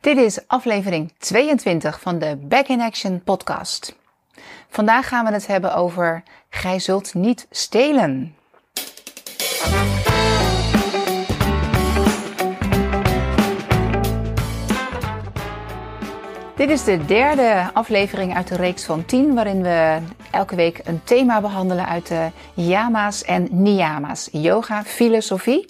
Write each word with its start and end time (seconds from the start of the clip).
Dit 0.00 0.16
is 0.16 0.38
aflevering 0.46 1.12
22 1.18 2.00
van 2.00 2.18
de 2.18 2.36
Back 2.42 2.66
in 2.66 2.80
Action 2.80 3.22
podcast. 3.22 3.96
Vandaag 4.68 5.08
gaan 5.08 5.24
we 5.24 5.32
het 5.32 5.46
hebben 5.46 5.74
over 5.74 6.22
Gij 6.50 6.78
zult 6.78 7.14
niet 7.14 7.46
stelen. 7.50 8.34
Dit 16.56 16.70
is 16.70 16.84
de 16.84 17.04
derde 17.06 17.70
aflevering 17.72 18.34
uit 18.34 18.48
de 18.48 18.56
reeks 18.56 18.84
van 18.84 19.04
10, 19.04 19.34
waarin 19.34 19.62
we 19.62 19.98
elke 20.30 20.54
week 20.54 20.80
een 20.84 21.00
thema 21.04 21.40
behandelen 21.40 21.86
uit 21.86 22.06
de 22.06 22.30
yama's 22.54 23.24
en 23.24 23.48
niyama's, 23.50 24.28
yoga, 24.32 24.84
filosofie. 24.84 25.66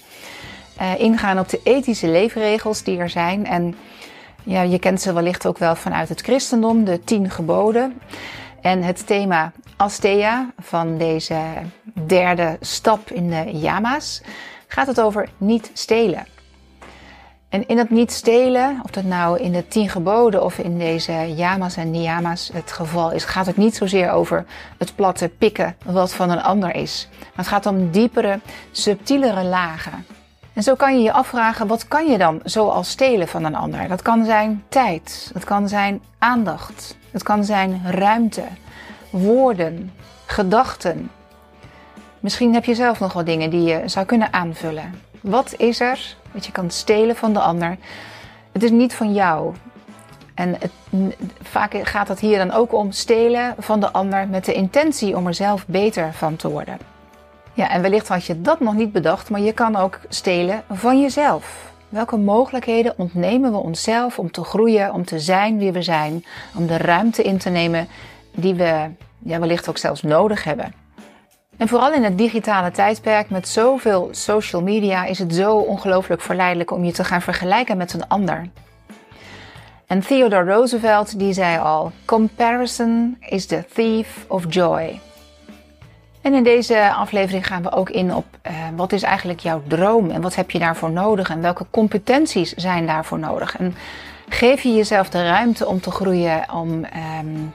Uh, 0.81 0.99
ingaan 0.99 1.39
op 1.39 1.49
de 1.49 1.61
ethische 1.63 2.09
leefregels 2.09 2.83
die 2.83 2.99
er 2.99 3.11
zijn. 3.11 3.47
En 3.47 3.75
ja, 4.43 4.63
je 4.63 4.79
kent 4.79 5.01
ze 5.01 5.13
wellicht 5.13 5.47
ook 5.47 5.59
wel 5.59 5.75
vanuit 5.75 6.09
het 6.09 6.21
christendom, 6.21 6.85
de 6.85 7.05
tien 7.05 7.31
geboden. 7.31 8.01
En 8.61 8.83
het 8.83 9.07
thema 9.07 9.53
Asteya 9.77 10.51
van 10.59 10.99
deze 10.99 11.41
derde 12.07 12.57
stap 12.61 13.11
in 13.11 13.31
de 13.31 13.59
yama's 13.59 14.23
gaat 14.67 14.87
het 14.87 15.01
over 15.01 15.29
niet 15.37 15.71
stelen. 15.73 16.27
En 17.49 17.69
in 17.69 17.79
het 17.79 17.91
niet 17.91 18.13
stelen, 18.13 18.81
of 18.83 18.91
dat 18.91 19.05
nou 19.05 19.39
in 19.39 19.53
de 19.53 19.69
tien 19.69 19.89
geboden 19.89 20.45
of 20.45 20.59
in 20.59 20.79
deze 20.79 21.35
yamas 21.35 21.77
en 21.77 21.91
niyamas 21.91 22.51
het 22.53 22.73
geval 22.73 23.11
is, 23.11 23.25
gaat 23.25 23.47
het 23.47 23.57
niet 23.57 23.77
zozeer 23.77 24.11
over 24.11 24.45
het 24.79 24.95
platte 24.95 25.29
pikken 25.29 25.77
wat 25.85 26.13
van 26.13 26.31
een 26.31 26.43
ander 26.43 26.75
is. 26.75 27.09
Maar 27.19 27.29
het 27.35 27.47
gaat 27.47 27.67
om 27.67 27.91
diepere, 27.91 28.41
subtielere 28.71 29.45
lagen. 29.45 30.07
En 30.61 30.67
zo 30.67 30.75
kan 30.75 30.97
je 30.97 31.03
je 31.03 31.13
afvragen, 31.13 31.67
wat 31.67 31.89
kan 31.89 32.07
je 32.07 32.19
dan 32.19 32.41
zoals 32.45 32.91
stelen 32.91 33.29
van 33.29 33.45
een 33.45 33.55
ander? 33.55 33.89
Dat 33.89 34.03
kan 34.03 34.25
zijn 34.25 34.65
tijd, 34.69 35.31
dat 35.33 35.45
kan 35.45 35.69
zijn 35.69 36.03
aandacht, 36.19 36.97
het 37.11 37.23
kan 37.23 37.45
zijn 37.45 37.83
ruimte, 37.85 38.43
woorden, 39.11 39.93
gedachten. 40.27 41.11
Misschien 42.21 42.55
heb 42.55 42.65
je 42.65 42.75
zelf 42.75 43.01
nog 43.01 43.13
wel 43.13 43.25
dingen 43.25 43.51
die 43.51 43.63
je 43.63 43.83
zou 43.87 44.07
kunnen 44.07 44.33
aanvullen. 44.33 45.01
Wat 45.21 45.55
is 45.57 45.81
er 45.81 46.17
dat 46.33 46.47
je 46.47 46.53
kan 46.53 46.71
stelen 46.71 47.17
van 47.17 47.33
de 47.33 47.41
ander? 47.41 47.77
Het 48.53 48.63
is 48.63 48.71
niet 48.71 48.95
van 48.95 49.13
jou. 49.13 49.55
En 50.35 50.57
het, 50.59 50.73
vaak 51.43 51.89
gaat 51.89 52.09
het 52.09 52.21
hier 52.21 52.39
dan 52.39 52.53
ook 52.53 52.73
om 52.73 52.93
stelen 52.93 53.55
van 53.59 53.81
de 53.81 53.91
ander 53.91 54.29
met 54.29 54.45
de 54.45 54.53
intentie 54.53 55.17
om 55.17 55.27
er 55.27 55.35
zelf 55.35 55.67
beter 55.67 56.13
van 56.13 56.37
te 56.37 56.49
worden. 56.51 57.00
Ja, 57.61 57.71
en 57.71 57.83
wellicht 57.83 58.09
had 58.09 58.25
je 58.25 58.41
dat 58.41 58.61
nog 58.61 58.75
niet 58.75 58.93
bedacht, 58.93 59.31
maar 59.31 59.41
je 59.41 59.53
kan 59.53 59.77
ook 59.77 59.99
stelen 60.09 60.63
van 60.71 61.01
jezelf. 61.01 61.73
Welke 61.89 62.17
mogelijkheden 62.17 62.95
ontnemen 62.97 63.53
we 63.53 63.59
onszelf 63.59 64.19
om 64.19 64.31
te 64.31 64.45
groeien, 64.45 64.93
om 64.93 65.05
te 65.05 65.19
zijn 65.19 65.59
wie 65.59 65.73
we 65.73 65.83
zijn, 65.83 66.25
om 66.57 66.67
de 66.67 66.77
ruimte 66.77 67.23
in 67.23 67.39
te 67.39 67.51
nemen 67.51 67.89
die 68.35 68.55
we 68.55 68.91
ja, 69.19 69.39
wellicht 69.39 69.69
ook 69.69 69.79
zelfs 69.79 70.03
nodig 70.03 70.45
hebben? 70.45 70.75
En 71.57 71.69
vooral 71.69 71.93
in 71.93 72.05
het 72.05 72.19
digitale 72.19 72.71
tijdperk 72.71 73.31
met 73.31 73.49
zoveel 73.49 74.09
social 74.11 74.63
media 74.63 75.05
is 75.05 75.19
het 75.19 75.35
zo 75.35 75.57
ongelooflijk 75.57 76.21
verleidelijk 76.21 76.71
om 76.71 76.85
je 76.85 76.93
te 76.93 77.05
gaan 77.05 77.23
vergelijken 77.23 77.77
met 77.77 77.93
een 77.93 78.09
ander. 78.09 78.49
En 79.87 80.01
Theodore 80.01 80.53
Roosevelt 80.53 81.19
die 81.19 81.33
zei 81.33 81.59
al: 81.59 81.93
Comparison 82.05 83.17
is 83.21 83.47
the 83.47 83.65
thief 83.75 84.25
of 84.29 84.45
joy. 84.49 85.01
En 86.21 86.35
in 86.35 86.43
deze 86.43 86.93
aflevering 86.93 87.47
gaan 87.47 87.63
we 87.63 87.73
ook 87.73 87.91
in 87.91 88.15
op 88.15 88.25
uh, 88.47 88.53
wat 88.77 88.93
is 88.93 89.03
eigenlijk 89.03 89.41
jouw 89.41 89.63
droom 89.67 90.11
en 90.11 90.21
wat 90.21 90.35
heb 90.35 90.51
je 90.51 90.59
daarvoor 90.59 90.91
nodig 90.91 91.31
en 91.31 91.41
welke 91.41 91.67
competenties 91.71 92.53
zijn 92.53 92.87
daarvoor 92.87 93.19
nodig. 93.19 93.57
En 93.57 93.75
geef 94.29 94.63
je 94.63 94.75
jezelf 94.75 95.09
de 95.09 95.23
ruimte 95.23 95.67
om 95.67 95.81
te 95.81 95.91
groeien, 95.91 96.53
om 96.53 96.69
um, 97.23 97.55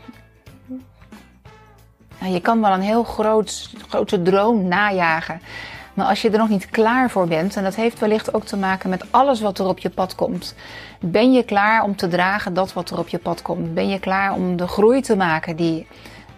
nou, 2.19 2.33
je 2.33 2.41
kan 2.41 2.61
wel 2.61 2.71
een 2.71 2.81
heel 2.81 3.03
groot, 3.03 3.69
grote 3.87 4.21
droom 4.21 4.67
najagen. 4.67 5.41
Maar 5.93 6.05
als 6.05 6.21
je 6.21 6.29
er 6.29 6.37
nog 6.37 6.49
niet 6.49 6.69
klaar 6.69 7.09
voor 7.09 7.27
bent, 7.27 7.55
en 7.55 7.63
dat 7.63 7.75
heeft 7.75 7.99
wellicht 7.99 8.33
ook 8.33 8.45
te 8.45 8.57
maken 8.57 8.89
met 8.89 9.05
alles 9.11 9.41
wat 9.41 9.59
er 9.59 9.67
op 9.67 9.79
je 9.79 9.89
pad 9.89 10.15
komt. 10.15 10.55
Ben 10.99 11.33
je 11.33 11.43
klaar 11.43 11.83
om 11.83 11.95
te 11.95 12.07
dragen 12.07 12.53
dat 12.53 12.73
wat 12.73 12.89
er 12.89 12.99
op 12.99 13.07
je 13.07 13.17
pad 13.17 13.41
komt? 13.41 13.73
Ben 13.73 13.89
je 13.89 13.99
klaar 13.99 14.33
om 14.33 14.55
de 14.55 14.67
groei 14.67 15.01
te 15.01 15.15
maken 15.15 15.55
die 15.55 15.87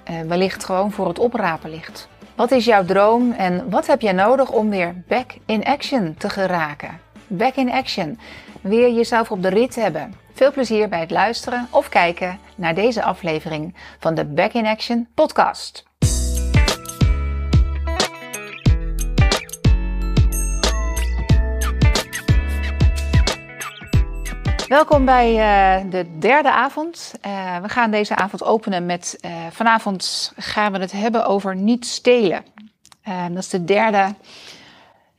uh, 0.10 0.22
wellicht 0.22 0.66
gewoon 0.66 0.92
voor 0.92 1.08
het 1.08 1.20
oprapen 1.20 1.70
ligt? 1.70 2.08
Wat 2.38 2.52
is 2.52 2.66
jouw 2.66 2.86
droom 2.86 3.32
en 3.32 3.70
wat 3.70 3.88
heb 3.88 4.02
jij 4.02 4.12
nodig 4.12 4.52
om 4.52 4.70
weer 4.70 5.04
back 5.08 5.36
in 5.46 5.64
action 5.64 6.16
te 6.18 6.30
geraken? 6.30 7.00
Back 7.28 7.56
in 7.56 7.72
action. 7.72 8.20
Weer 8.62 8.92
jezelf 8.92 9.32
op 9.32 9.42
de 9.42 9.48
rit 9.48 9.76
hebben. 9.76 10.14
Veel 10.34 10.52
plezier 10.52 10.90
bij 10.90 11.00
het 11.00 11.12
luisteren 11.12 11.68
of 11.70 11.90
kijken 11.90 12.40
naar 12.56 12.76
deze 12.76 13.04
aflevering 13.04 13.76
van 14.00 14.16
de 14.16 14.26
Back 14.26 14.54
in 14.54 14.66
Action 14.66 15.08
podcast. 15.14 15.87
Welkom 24.68 25.06
bij 25.06 25.32
uh, 25.32 25.92
de 25.92 26.18
derde 26.20 26.52
avond. 26.52 27.14
Uh, 27.26 27.58
we 27.62 27.70
gaan 27.70 27.92
deze 27.92 28.16
avond 28.16 28.44
openen 28.44 28.86
met. 28.86 29.18
Uh, 29.22 29.32
vanavond 29.52 30.34
gaan 30.36 30.72
we 30.72 30.80
het 30.80 30.92
hebben 30.92 31.26
over 31.26 31.56
niet 31.56 31.86
stelen. 31.86 32.46
dat 33.04 33.38
is 33.38 33.50
de 33.50 33.64
derde. 33.64 34.16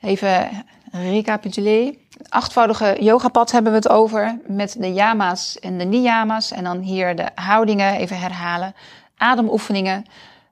Even 0.00 0.64
recapituleren. 0.92 1.97
Achtvoudige 2.28 2.97
yogapad 3.00 3.50
hebben 3.50 3.72
we 3.72 3.78
het 3.78 3.88
over. 3.88 4.38
Met 4.47 4.76
de 4.78 4.92
yama's 4.92 5.58
en 5.58 5.78
de 5.78 5.84
niyama's. 5.84 6.50
En 6.50 6.64
dan 6.64 6.78
hier 6.78 7.16
de 7.16 7.28
houdingen 7.34 7.94
even 7.94 8.19
herhalen. 8.19 8.75
Ademoefeningen. 9.16 10.04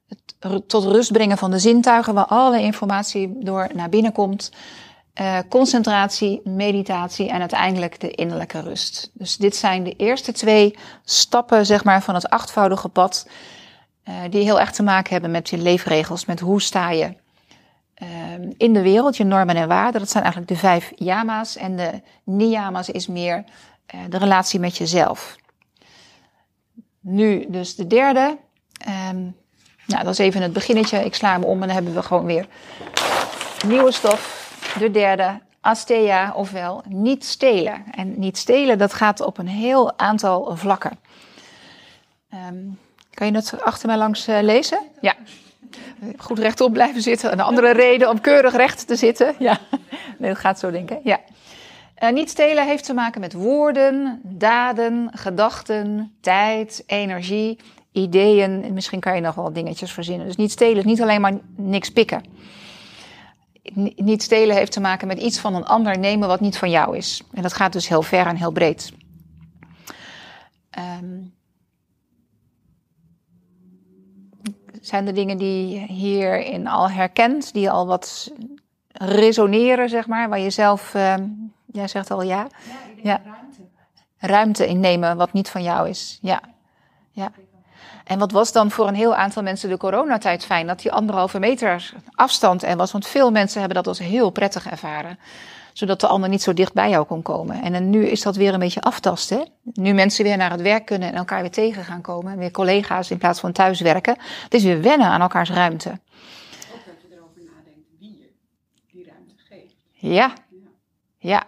Het 0.09 0.69
tot 0.69 0.85
rust 0.85 1.13
brengen 1.13 1.39
van 1.39 1.51
de 1.51 1.59
zintuigen, 1.59 2.15
waar 2.15 2.27
alle 2.27 2.61
informatie 2.61 3.37
door 3.39 3.69
naar 3.75 3.89
binnen 3.89 4.13
komt. 4.13 4.51
Uh, 5.21 5.39
concentratie, 5.49 6.41
meditatie 6.45 7.29
en 7.29 7.41
uiteindelijk 7.41 8.01
de 8.01 8.11
innerlijke 8.11 8.61
rust. 8.61 9.11
Dus 9.13 9.37
dit 9.37 9.57
zijn 9.57 9.85
de 9.85 9.97
eerste 9.97 10.33
twee 10.33 10.77
stappen 11.05 11.67
zeg 11.67 11.85
maar, 11.85 12.03
van 12.03 12.15
het 12.15 12.29
achtvoudige 12.29 12.89
pad, 12.89 13.29
uh, 14.09 14.15
die 14.31 14.43
heel 14.43 14.61
erg 14.61 14.71
te 14.71 14.83
maken 14.83 15.13
hebben 15.13 15.31
met 15.31 15.51
je 15.51 15.59
leefregels, 15.59 16.25
met 16.25 16.41
hoe 16.41 16.63
sta 16.63 16.91
je 16.91 17.15
uh, 18.03 18.09
in 18.57 18.73
de 18.73 18.83
wereld, 18.83 19.17
je 19.17 19.25
normen 19.25 19.57
en 19.57 19.69
waarden. 19.69 20.01
Dat 20.01 20.11
zijn 20.11 20.25
eigenlijk 20.25 20.53
de 20.53 20.59
vijf 20.59 20.93
yama's 20.95 21.57
en 21.57 21.77
de 21.77 22.01
niyama's 22.25 22.89
is 22.89 23.07
meer 23.07 23.45
de 24.09 24.19
relatie 24.19 24.61
met 24.61 24.77
jezelf. 24.77 25.37
Nu 27.01 27.47
dus 27.49 27.77
de 27.77 27.87
derde. 27.87 28.39
Um, 29.11 29.37
nou, 29.87 30.05
dat 30.05 30.13
is 30.13 30.19
even 30.19 30.43
het 30.43 30.53
beginnetje. 30.53 31.05
Ik 31.05 31.15
sla 31.15 31.33
hem 31.33 31.45
om 31.45 31.61
en 31.61 31.67
dan 31.67 31.77
hebben 31.77 31.95
we 31.95 32.03
gewoon 32.03 32.25
weer 32.25 32.47
nieuwe 33.67 33.93
stof 33.93 34.46
de 34.79 34.91
derde, 34.91 35.41
Asteya, 35.61 36.33
ofwel 36.35 36.83
niet 36.89 37.25
stelen. 37.25 37.85
En 37.91 38.19
niet 38.19 38.39
stelen, 38.39 38.79
dat 38.79 38.93
gaat 38.93 39.21
op 39.21 39.39
een 39.39 39.49
heel 39.49 39.99
aantal 39.99 40.57
vlakken. 40.57 40.99
Um, 42.51 42.79
kan 43.11 43.27
je 43.27 43.33
dat 43.33 43.63
achter 43.63 43.89
mij 43.89 43.97
langs 43.97 44.29
uh, 44.29 44.39
lezen? 44.43 44.79
Ja. 45.01 45.15
Goed 46.17 46.39
rechtop 46.39 46.73
blijven 46.73 47.03
zitten. 47.03 47.33
Een 47.33 47.41
andere 47.41 47.73
reden 47.73 48.11
om 48.11 48.21
keurig 48.21 48.57
recht 48.57 48.87
te 48.87 48.97
zitten. 48.97 49.35
Ja, 49.39 49.59
nee, 50.19 50.31
dat 50.31 50.39
gaat 50.39 50.59
zo 50.59 50.71
denken. 50.71 51.01
Ja. 51.03 51.21
Uh, 52.03 52.11
niet 52.11 52.31
stelen 52.31 52.67
heeft 52.67 52.85
te 52.85 52.95
maken 52.95 53.21
met 53.21 53.33
woorden, 53.33 54.21
daden, 54.23 55.11
gedachten, 55.13 56.17
tijd, 56.21 56.83
energie, 56.87 57.59
ideeën. 57.93 58.73
Misschien 58.73 59.01
kan 59.01 59.15
je 59.15 59.21
nog 59.21 59.35
wel 59.35 59.53
dingetjes 59.53 59.93
verzinnen. 59.93 60.27
Dus 60.27 60.37
niet 60.37 60.53
stelen 60.53 60.77
is 60.77 60.85
niet 60.85 61.03
alleen 61.03 61.21
maar 61.21 61.39
niks 61.57 61.91
pikken 61.91 62.23
niet 63.97 64.23
stelen 64.23 64.57
heeft 64.57 64.73
te 64.73 64.81
maken 64.81 65.07
met 65.07 65.19
iets 65.19 65.39
van 65.39 65.55
een 65.55 65.65
ander 65.65 65.99
nemen 65.99 66.29
wat 66.29 66.41
niet 66.41 66.59
van 66.59 66.71
jou 66.71 66.97
is. 66.97 67.23
En 67.33 67.43
dat 67.43 67.53
gaat 67.53 67.73
dus 67.73 67.89
heel 67.89 68.03
ver 68.03 68.27
en 68.27 68.37
heel 68.37 68.51
breed. 68.51 68.93
Um, 70.79 71.35
zijn 74.81 75.07
er 75.07 75.15
dingen 75.15 75.39
die 75.39 75.69
je 75.69 75.87
hierin 75.87 76.67
al 76.67 76.91
herkent, 76.91 77.53
die 77.53 77.71
al 77.71 77.87
wat 77.87 78.33
resoneren, 78.93 79.89
zeg 79.89 80.07
maar, 80.07 80.29
waar 80.29 80.39
je 80.39 80.51
zelf, 80.51 80.95
um, 80.95 81.53
jij 81.67 81.89
zegt 81.89 82.11
al 82.11 82.23
ja, 82.23 82.47
ja, 83.03 83.03
ja. 83.03 83.21
ruimte. 83.25 83.61
ruimte 84.19 84.67
innemen 84.67 85.17
wat 85.17 85.33
niet 85.33 85.49
van 85.49 85.63
jou 85.63 85.89
is. 85.89 86.19
Ja, 86.23 86.41
ja. 87.11 87.33
En 88.07 88.19
wat 88.19 88.33
was 88.33 88.53
dan 88.53 88.71
voor 88.71 88.89
een 88.89 88.95
heel 88.95 89.15
aantal 89.15 89.43
mensen 89.43 89.69
de 89.69 89.77
coronatijd 89.77 90.45
fijn? 90.45 90.67
Dat 90.67 90.81
die 90.81 90.93
anderhalve 90.93 91.39
meter 91.39 91.93
afstand 92.15 92.63
er 92.63 92.77
was. 92.77 92.93
Want 92.93 93.07
veel 93.07 93.31
mensen 93.31 93.59
hebben 93.59 93.77
dat 93.77 93.87
als 93.87 93.99
heel 93.99 94.31
prettig 94.31 94.67
ervaren. 94.67 95.19
Zodat 95.73 96.01
de 96.01 96.07
ander 96.07 96.29
niet 96.29 96.43
zo 96.43 96.53
dicht 96.53 96.73
bij 96.73 96.91
jou 96.91 97.07
kon 97.07 97.23
komen. 97.23 97.63
En 97.63 97.91
nu 97.91 98.07
is 98.07 98.23
dat 98.23 98.37
weer 98.37 98.53
een 98.53 98.59
beetje 98.59 98.81
aftasten. 98.81 99.49
Nu 99.63 99.93
mensen 99.93 100.25
weer 100.25 100.37
naar 100.37 100.51
het 100.51 100.61
werk 100.61 100.87
kunnen 100.87 101.09
en 101.09 101.15
elkaar 101.15 101.41
weer 101.41 101.51
tegen 101.51 101.85
gaan 101.85 102.01
komen. 102.01 102.39
Weer 102.39 102.51
collega's 102.51 103.11
in 103.11 103.19
plaats 103.19 103.41
van 103.41 103.53
thuiswerken. 103.53 104.17
Het 104.43 104.55
is 104.55 104.63
weer 104.63 104.83
wennen 104.83 105.07
aan 105.07 105.21
elkaars 105.21 105.51
ruimte. 105.51 105.91
Ook 105.91 105.97
dat 106.87 106.95
je 107.03 107.17
erover 107.17 107.43
nadenkt 107.45 107.89
wie 107.99 108.17
je 108.19 108.31
die 108.93 109.07
ruimte 109.09 109.35
geeft. 109.49 109.75
Ja, 109.93 110.33
ja. 111.19 111.47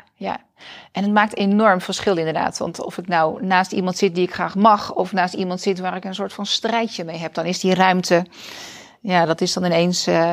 En 0.92 1.02
het 1.02 1.12
maakt 1.12 1.36
enorm 1.36 1.80
verschil 1.80 2.16
inderdaad. 2.16 2.58
Want 2.58 2.84
of 2.84 2.98
ik 2.98 3.08
nou 3.08 3.44
naast 3.44 3.72
iemand 3.72 3.96
zit 3.96 4.14
die 4.14 4.24
ik 4.24 4.34
graag 4.34 4.54
mag, 4.54 4.94
of 4.94 5.12
naast 5.12 5.34
iemand 5.34 5.60
zit 5.60 5.78
waar 5.78 5.96
ik 5.96 6.04
een 6.04 6.14
soort 6.14 6.32
van 6.32 6.46
strijdje 6.46 7.04
mee 7.04 7.18
heb, 7.18 7.34
dan 7.34 7.44
is 7.44 7.60
die 7.60 7.74
ruimte, 7.74 8.26
ja, 9.00 9.24
dat 9.24 9.40
is 9.40 9.52
dan 9.52 9.64
ineens. 9.64 10.08
Uh, 10.08 10.32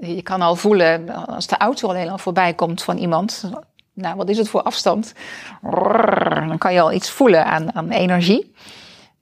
je 0.00 0.22
kan 0.22 0.42
al 0.42 0.56
voelen 0.56 1.26
als 1.26 1.46
de 1.46 1.56
auto 1.56 1.88
alleen 1.88 2.10
al 2.10 2.18
voorbij 2.18 2.54
komt 2.54 2.82
van 2.82 2.96
iemand. 2.96 3.50
Nou, 3.92 4.16
wat 4.16 4.28
is 4.28 4.38
het 4.38 4.48
voor 4.48 4.62
afstand? 4.62 5.12
Dan 6.48 6.58
kan 6.58 6.72
je 6.72 6.80
al 6.80 6.92
iets 6.92 7.10
voelen 7.10 7.46
aan, 7.46 7.74
aan 7.74 7.90
energie. 7.90 8.54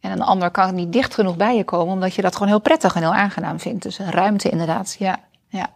En 0.01 0.11
een 0.11 0.23
ander 0.23 0.51
kan 0.51 0.75
niet 0.75 0.93
dicht 0.93 1.15
genoeg 1.15 1.37
bij 1.37 1.57
je 1.57 1.65
komen, 1.65 1.95
omdat 1.95 2.15
je 2.15 2.23
dat 2.23 2.33
gewoon 2.33 2.49
heel 2.49 2.61
prettig 2.61 2.95
en 2.95 3.03
heel 3.03 3.15
aangenaam 3.15 3.61
vindt. 3.61 3.83
Dus 3.83 3.99
ruimte 3.99 4.49
inderdaad, 4.49 4.97
ja. 4.99 5.19
ja. 5.49 5.71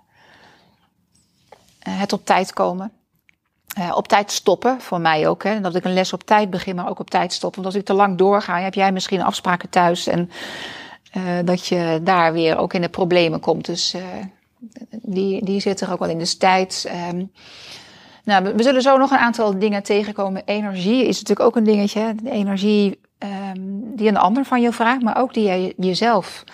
Eh, 1.79 2.01
het 2.01 2.13
op 2.13 2.25
tijd 2.25 2.53
komen. 2.53 2.93
Op 3.95 4.09
tijd 4.09 4.33
stoppen, 4.33 4.81
voor 4.81 5.01
mij 5.01 5.29
ook. 5.29 5.43
Hè. 5.43 5.61
Dat 5.61 5.75
ik 5.75 5.85
een 5.85 5.93
les 5.93 6.13
op 6.13 6.23
tijd 6.25 6.51
begin, 6.51 6.75
maar 6.75 6.89
ook 6.89 6.99
op 6.99 7.11
tijd 7.11 7.33
stoppen. 7.33 7.63
Want 7.63 7.75
als 7.75 7.83
ik 7.83 7.89
te 7.89 7.95
lang 7.95 8.19
doorga, 8.19 8.61
heb 8.61 8.75
jij 8.75 8.93
misschien 8.93 9.23
afspraken 9.23 9.69
thuis. 9.69 10.07
En 10.07 10.31
uh, 11.17 11.23
dat 11.45 11.67
je 11.67 12.01
daar 12.03 12.33
weer 12.33 12.59
ook 12.59 12.75
in 12.75 12.81
de 12.81 12.89
problemen 12.89 13.41
komt. 13.41 13.65
Dus 13.65 13.95
uh, 13.95 14.03
die, 14.91 15.45
die 15.45 15.61
zit 15.61 15.81
er 15.81 15.93
ook 15.93 15.99
wel 15.99 16.09
in. 16.09 16.19
Dus 16.19 16.37
tijd. 16.37 16.93
Um, 17.11 17.31
nou, 18.25 18.55
we 18.55 18.63
zullen 18.63 18.83
zo 18.83 18.97
nog 18.97 19.11
een 19.11 19.19
aantal 19.19 19.59
dingen 19.59 19.83
tegenkomen. 19.83 20.43
Energie 20.45 21.07
is 21.07 21.19
natuurlijk 21.21 21.49
ook 21.49 21.57
een 21.57 21.65
dingetje. 21.65 22.15
De 22.23 22.31
energie 22.31 23.01
um, 23.19 23.97
die 23.97 24.09
een 24.09 24.17
ander 24.17 24.45
van 24.45 24.61
je 24.61 24.73
vraagt, 24.73 25.03
maar 25.03 25.19
ook 25.19 25.35
die 25.35 25.49
je 25.49 25.75
jezelf, 25.77 26.45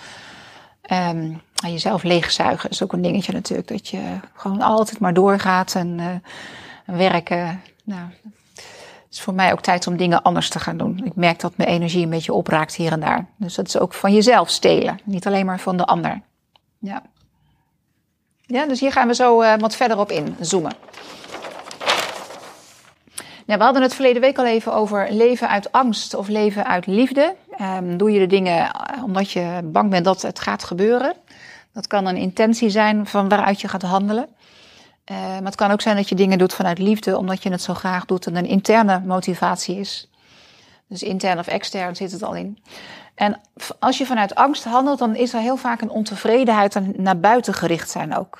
um, 0.92 1.40
jezelf 1.66 2.02
leegzuigen 2.02 2.70
is 2.70 2.82
ook 2.82 2.92
een 2.92 3.02
dingetje 3.02 3.32
natuurlijk. 3.32 3.68
Dat 3.68 3.88
je 3.88 4.00
gewoon 4.34 4.60
altijd 4.62 4.98
maar 4.98 5.14
doorgaat 5.14 5.74
en 5.74 5.98
uh, 5.98 6.06
werken. 6.84 7.62
Nou, 7.84 8.08
het 8.54 9.20
is 9.20 9.20
voor 9.20 9.34
mij 9.34 9.52
ook 9.52 9.60
tijd 9.60 9.86
om 9.86 9.96
dingen 9.96 10.22
anders 10.22 10.48
te 10.48 10.58
gaan 10.58 10.76
doen. 10.76 11.00
Ik 11.04 11.14
merk 11.14 11.40
dat 11.40 11.56
mijn 11.56 11.68
energie 11.68 12.02
een 12.02 12.10
beetje 12.10 12.32
opraakt 12.32 12.74
hier 12.74 12.92
en 12.92 13.00
daar. 13.00 13.26
Dus 13.36 13.54
dat 13.54 13.66
is 13.66 13.78
ook 13.78 13.94
van 13.94 14.14
jezelf 14.14 14.50
stelen, 14.50 14.98
niet 15.04 15.26
alleen 15.26 15.46
maar 15.46 15.60
van 15.60 15.76
de 15.76 15.84
ander. 15.84 16.20
Ja. 16.78 17.02
Ja, 18.46 18.66
dus 18.66 18.80
hier 18.80 18.92
gaan 18.92 19.08
we 19.08 19.14
zo 19.14 19.42
uh, 19.42 19.54
wat 19.58 19.76
verder 19.76 19.98
op 19.98 20.10
inzoomen. 20.10 20.72
Nou, 23.46 23.58
we 23.58 23.64
hadden 23.64 23.82
het 23.82 23.94
verleden 23.94 24.20
week 24.20 24.38
al 24.38 24.46
even 24.46 24.74
over 24.74 25.06
leven 25.10 25.48
uit 25.48 25.72
angst 25.72 26.14
of 26.14 26.28
leven 26.28 26.66
uit 26.66 26.86
liefde. 26.86 27.34
Um, 27.60 27.96
doe 27.96 28.10
je 28.10 28.18
de 28.18 28.26
dingen 28.26 28.70
eh, 28.70 29.04
omdat 29.04 29.30
je 29.30 29.60
bang 29.64 29.90
bent 29.90 30.04
dat 30.04 30.22
het 30.22 30.40
gaat 30.40 30.64
gebeuren. 30.64 31.14
Dat 31.72 31.86
kan 31.86 32.06
een 32.06 32.16
intentie 32.16 32.70
zijn 32.70 33.06
van 33.06 33.28
waaruit 33.28 33.60
je 33.60 33.68
gaat 33.68 33.82
handelen. 33.82 34.28
Uh, 35.12 35.18
maar 35.18 35.44
het 35.44 35.54
kan 35.54 35.70
ook 35.70 35.80
zijn 35.80 35.96
dat 35.96 36.08
je 36.08 36.14
dingen 36.14 36.38
doet 36.38 36.54
vanuit 36.54 36.78
liefde, 36.78 37.16
omdat 37.18 37.42
je 37.42 37.50
het 37.50 37.62
zo 37.62 37.74
graag 37.74 38.04
doet 38.04 38.26
en 38.26 38.36
een 38.36 38.46
interne 38.46 39.00
motivatie 39.04 39.76
is. 39.76 40.10
Dus 40.88 41.02
intern 41.02 41.38
of 41.38 41.46
extern 41.46 41.96
zit 41.96 42.12
het 42.12 42.22
al 42.22 42.34
in. 42.34 42.58
En 43.14 43.40
als 43.78 43.98
je 43.98 44.06
vanuit 44.06 44.34
angst 44.34 44.64
handelt, 44.64 44.98
dan 44.98 45.16
is 45.16 45.32
er 45.32 45.40
heel 45.40 45.56
vaak 45.56 45.80
een 45.80 45.90
ontevredenheid 45.90 46.76
en 46.76 46.94
naar 46.96 47.20
buiten 47.20 47.54
gericht 47.54 47.90
zijn 47.90 48.16
ook. 48.16 48.38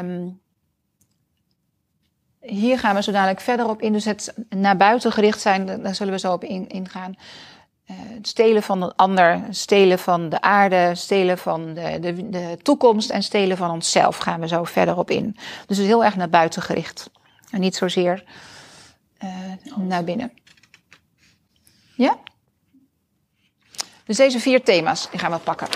Um, 0.00 0.40
hier 2.40 2.78
gaan 2.78 2.94
we 2.94 3.02
zo 3.02 3.12
dadelijk 3.12 3.40
verder 3.40 3.68
op 3.68 3.80
in. 3.80 3.92
Dus 3.92 4.04
het 4.04 4.34
naar 4.48 4.76
buiten 4.76 5.12
gericht 5.12 5.40
zijn, 5.40 5.82
daar 5.82 5.94
zullen 5.94 6.12
we 6.12 6.18
zo 6.18 6.32
op 6.32 6.44
ingaan. 6.44 7.14
Uh, 7.90 7.96
het 7.98 8.28
stelen 8.28 8.62
van 8.62 8.82
een 8.82 8.94
ander, 8.96 9.42
stelen 9.50 9.98
van 9.98 10.28
de 10.28 10.40
aarde, 10.40 10.94
stelen 10.94 11.38
van 11.38 11.74
de, 11.74 11.98
de, 12.00 12.28
de, 12.30 12.58
toekomst 12.62 13.10
en 13.10 13.22
stelen 13.22 13.56
van 13.56 13.70
onszelf 13.70 14.16
gaan 14.16 14.40
we 14.40 14.48
zo 14.48 14.64
verder 14.64 14.96
op 14.96 15.10
in. 15.10 15.32
Dus 15.66 15.76
het 15.76 15.78
is 15.78 15.86
heel 15.86 16.04
erg 16.04 16.16
naar 16.16 16.28
buiten 16.28 16.62
gericht. 16.62 17.10
En 17.50 17.60
niet 17.60 17.76
zozeer 17.76 18.24
uh, 19.24 19.30
naar 19.76 20.04
binnen. 20.04 20.32
Ja? 21.96 22.18
Dus 24.04 24.16
deze 24.16 24.40
vier 24.40 24.62
thema's 24.62 25.08
gaan 25.12 25.30
we 25.30 25.38
pakken. 25.38 25.68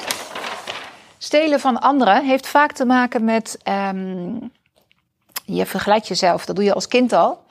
Stelen 1.19 1.60
van 1.60 1.81
anderen 1.81 2.25
heeft 2.25 2.46
vaak 2.46 2.72
te 2.72 2.84
maken 2.84 3.25
met 3.25 3.58
um, 3.64 4.50
je 5.44 5.66
vergelijkt 5.66 6.08
jezelf, 6.08 6.44
dat 6.44 6.56
doe 6.56 6.64
je 6.64 6.75
als 6.75 6.88
kind 6.88 7.12
al. 7.12 7.46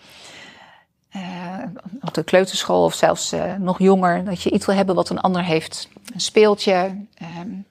Uh, 1.76 1.82
op 2.02 2.14
de 2.14 2.24
kleuterschool 2.24 2.84
of 2.84 2.94
zelfs 2.94 3.34
uh, 3.34 3.54
nog 3.56 3.80
jonger, 3.80 4.24
dat 4.24 4.42
je 4.42 4.52
iets 4.52 4.66
wil 4.66 4.76
hebben 4.76 4.96
wat 4.96 5.10
een 5.10 5.20
ander 5.20 5.44
heeft. 5.44 5.90
Een 6.14 6.20
speeltje. 6.20 7.06
Um, 7.40 7.66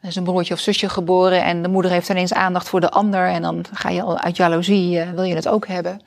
er 0.00 0.08
is 0.08 0.16
een 0.16 0.24
broertje 0.24 0.54
of 0.54 0.60
zusje 0.60 0.88
geboren 0.88 1.44
en 1.44 1.62
de 1.62 1.68
moeder 1.68 1.90
heeft 1.90 2.08
ineens 2.08 2.32
aandacht 2.32 2.68
voor 2.68 2.80
de 2.80 2.90
ander. 2.90 3.28
En 3.28 3.42
dan 3.42 3.64
ga 3.72 3.88
je 3.88 4.02
al 4.02 4.18
uit 4.18 4.36
jaloezie, 4.36 4.96
uh, 4.96 5.10
wil 5.10 5.24
je 5.24 5.34
het 5.34 5.48
ook 5.48 5.66
hebben. 5.66 6.00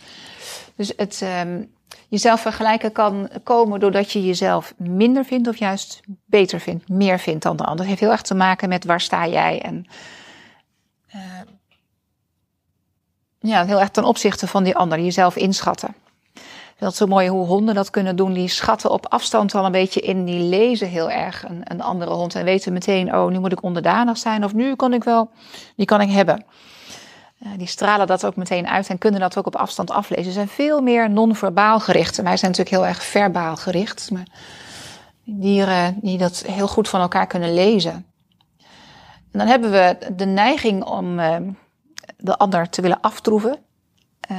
Dus 0.75 0.93
het 0.95 1.21
um, 1.41 1.71
jezelf 2.07 2.41
vergelijken 2.41 2.91
kan 2.91 3.29
komen 3.43 3.79
doordat 3.79 4.11
je 4.11 4.25
jezelf 4.25 4.73
minder 4.77 5.25
vindt 5.25 5.47
of 5.47 5.57
juist 5.57 5.99
beter 6.25 6.59
vindt, 6.59 6.89
meer 6.89 7.19
vindt 7.19 7.43
dan 7.43 7.55
de 7.55 7.63
ander. 7.63 7.77
Dat 7.77 7.87
heeft 7.87 7.99
heel 7.99 8.11
erg 8.11 8.21
te 8.21 8.35
maken 8.35 8.69
met 8.69 8.85
waar 8.85 9.01
sta 9.01 9.27
jij 9.27 9.61
en 9.61 9.85
ja, 13.41 13.65
heel 13.65 13.79
erg 13.79 13.89
ten 13.89 14.03
opzichte 14.03 14.47
van 14.47 14.63
die 14.63 14.75
ander, 14.75 14.99
jezelf 14.99 15.35
inschatten. 15.35 15.95
Dat 16.81 16.91
is 16.91 16.97
zo 16.97 17.05
mooi 17.05 17.29
hoe 17.29 17.45
honden 17.45 17.75
dat 17.75 17.89
kunnen 17.89 18.15
doen. 18.15 18.33
Die 18.33 18.47
schatten 18.47 18.91
op 18.91 19.07
afstand 19.07 19.55
al 19.55 19.65
een 19.65 19.71
beetje 19.71 19.99
in. 19.99 20.25
Die 20.25 20.39
lezen 20.39 20.87
heel 20.87 21.11
erg 21.11 21.43
een, 21.49 21.61
een 21.63 21.81
andere 21.81 22.11
hond. 22.11 22.35
En 22.35 22.43
weten 22.43 22.73
meteen, 22.73 23.15
oh, 23.15 23.31
nu 23.31 23.39
moet 23.39 23.51
ik 23.51 23.63
onderdanig 23.63 24.17
zijn. 24.17 24.43
Of 24.43 24.53
nu 24.53 24.75
kan 24.75 24.93
ik 24.93 25.03
wel, 25.03 25.29
die 25.75 25.85
kan 25.85 26.01
ik 26.01 26.11
hebben. 26.11 26.45
Uh, 27.43 27.49
die 27.57 27.67
stralen 27.67 28.07
dat 28.07 28.25
ook 28.25 28.35
meteen 28.35 28.67
uit 28.67 28.89
en 28.89 28.97
kunnen 28.97 29.19
dat 29.19 29.37
ook 29.37 29.45
op 29.45 29.55
afstand 29.55 29.91
aflezen. 29.91 30.25
Ze 30.25 30.31
zijn 30.31 30.47
veel 30.47 30.81
meer 30.81 31.09
non-verbaal 31.09 31.79
gericht. 31.79 32.17
En 32.17 32.23
wij 32.23 32.37
zijn 32.37 32.51
natuurlijk 32.51 32.77
heel 32.77 32.87
erg 32.87 33.03
verbaal 33.03 33.55
gericht. 33.55 34.11
Maar 34.11 34.27
dieren 35.23 35.97
die 36.01 36.17
dat 36.17 36.43
heel 36.47 36.67
goed 36.67 36.89
van 36.89 37.01
elkaar 37.01 37.27
kunnen 37.27 37.53
lezen. 37.53 38.05
En 39.31 39.39
dan 39.39 39.47
hebben 39.47 39.71
we 39.71 39.97
de 40.15 40.25
neiging 40.25 40.83
om... 40.83 41.19
Uh, 41.19 41.35
de 42.17 42.37
ander 42.37 42.69
te 42.69 42.81
willen 42.81 43.01
aftroeven, 43.01 43.59
uh, 44.31 44.37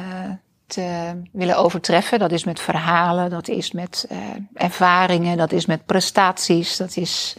te 0.73 1.21
willen 1.33 1.57
overtreffen. 1.57 2.19
Dat 2.19 2.33
is 2.33 2.45
met 2.45 2.61
verhalen, 2.61 3.31
dat 3.31 3.49
is 3.49 3.73
met 3.73 4.07
uh, 4.13 4.19
ervaringen, 4.55 5.37
dat 5.37 5.53
is 5.53 5.67
met 5.67 5.87
prestaties, 5.87 6.77
dat 6.77 6.97
is. 6.97 7.37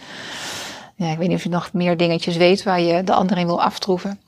Ja, 0.95 1.11
ik 1.11 1.17
weet 1.17 1.27
niet 1.27 1.37
of 1.37 1.43
je 1.43 1.49
nog 1.49 1.73
meer 1.73 1.97
dingetjes 1.97 2.37
weet 2.37 2.63
waar 2.63 2.79
je 2.79 3.03
de 3.03 3.13
ander 3.13 3.37
in 3.37 3.45
wil 3.45 3.61
aftroeven. 3.61 4.19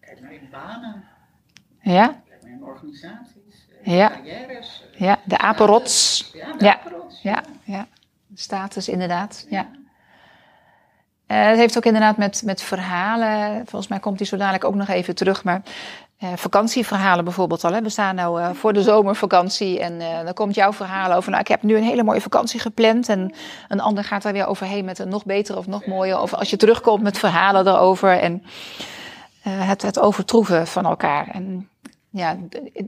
Kijk 0.00 0.20
naar 0.20 0.32
in 0.32 0.48
banen. 0.50 1.04
Ja. 1.80 2.06
Kijk 2.28 2.42
naar 2.42 2.50
in 2.52 2.64
organisaties. 2.64 3.66
Ja. 3.82 4.08
Carrières. 4.08 4.84
Ja, 4.96 5.18
de 5.24 5.38
apenrots. 5.38 6.30
Ja, 6.34 6.52
de 6.52 6.64
Ja. 6.64 6.74
apenrots. 6.74 7.22
Ja, 7.22 7.42
ja. 7.64 7.86
Status 8.34 8.88
inderdaad. 8.88 9.46
Ja. 9.50 9.66
Uh, 11.26 11.46
het 11.46 11.56
heeft 11.58 11.76
ook 11.76 11.84
inderdaad 11.84 12.16
met, 12.16 12.42
met 12.44 12.62
verhalen. 12.62 13.56
Volgens 13.56 13.88
mij 13.88 13.98
komt 13.98 14.18
die 14.18 14.26
zo 14.26 14.36
dadelijk 14.36 14.64
ook 14.64 14.74
nog 14.74 14.88
even 14.88 15.14
terug. 15.14 15.44
Maar 15.44 15.62
uh, 16.22 16.28
vakantieverhalen 16.34 17.24
bijvoorbeeld 17.24 17.64
al. 17.64 17.72
Hè. 17.72 17.82
We 17.82 17.88
staan 17.88 18.14
nou 18.14 18.40
uh, 18.40 18.50
voor 18.50 18.72
de 18.72 18.82
zomervakantie. 18.82 19.80
En 19.80 20.24
dan 20.24 20.34
komt 20.34 20.54
jouw 20.54 20.72
verhaal 20.72 21.12
over. 21.12 21.30
Nou, 21.30 21.42
ik 21.42 21.48
heb 21.48 21.62
nu 21.62 21.76
een 21.76 21.82
hele 21.82 22.02
mooie 22.02 22.20
vakantie 22.20 22.60
gepland. 22.60 23.08
En 23.08 23.34
een 23.68 23.80
ander 23.80 24.04
gaat 24.04 24.22
daar 24.22 24.32
weer 24.32 24.46
overheen 24.46 24.84
met 24.84 24.98
een 24.98 25.08
nog 25.08 25.24
betere 25.24 25.58
of 25.58 25.66
nog 25.66 25.86
mooier. 25.86 26.20
Of 26.20 26.34
als 26.34 26.50
je 26.50 26.56
terugkomt 26.56 27.02
met 27.02 27.18
verhalen 27.18 27.66
erover. 27.66 28.18
En 28.18 28.42
het, 29.40 29.82
het 29.82 29.98
overtroeven 29.98 30.66
van 30.66 30.84
elkaar. 30.84 31.28
En 31.32 31.68
ja, 32.10 32.36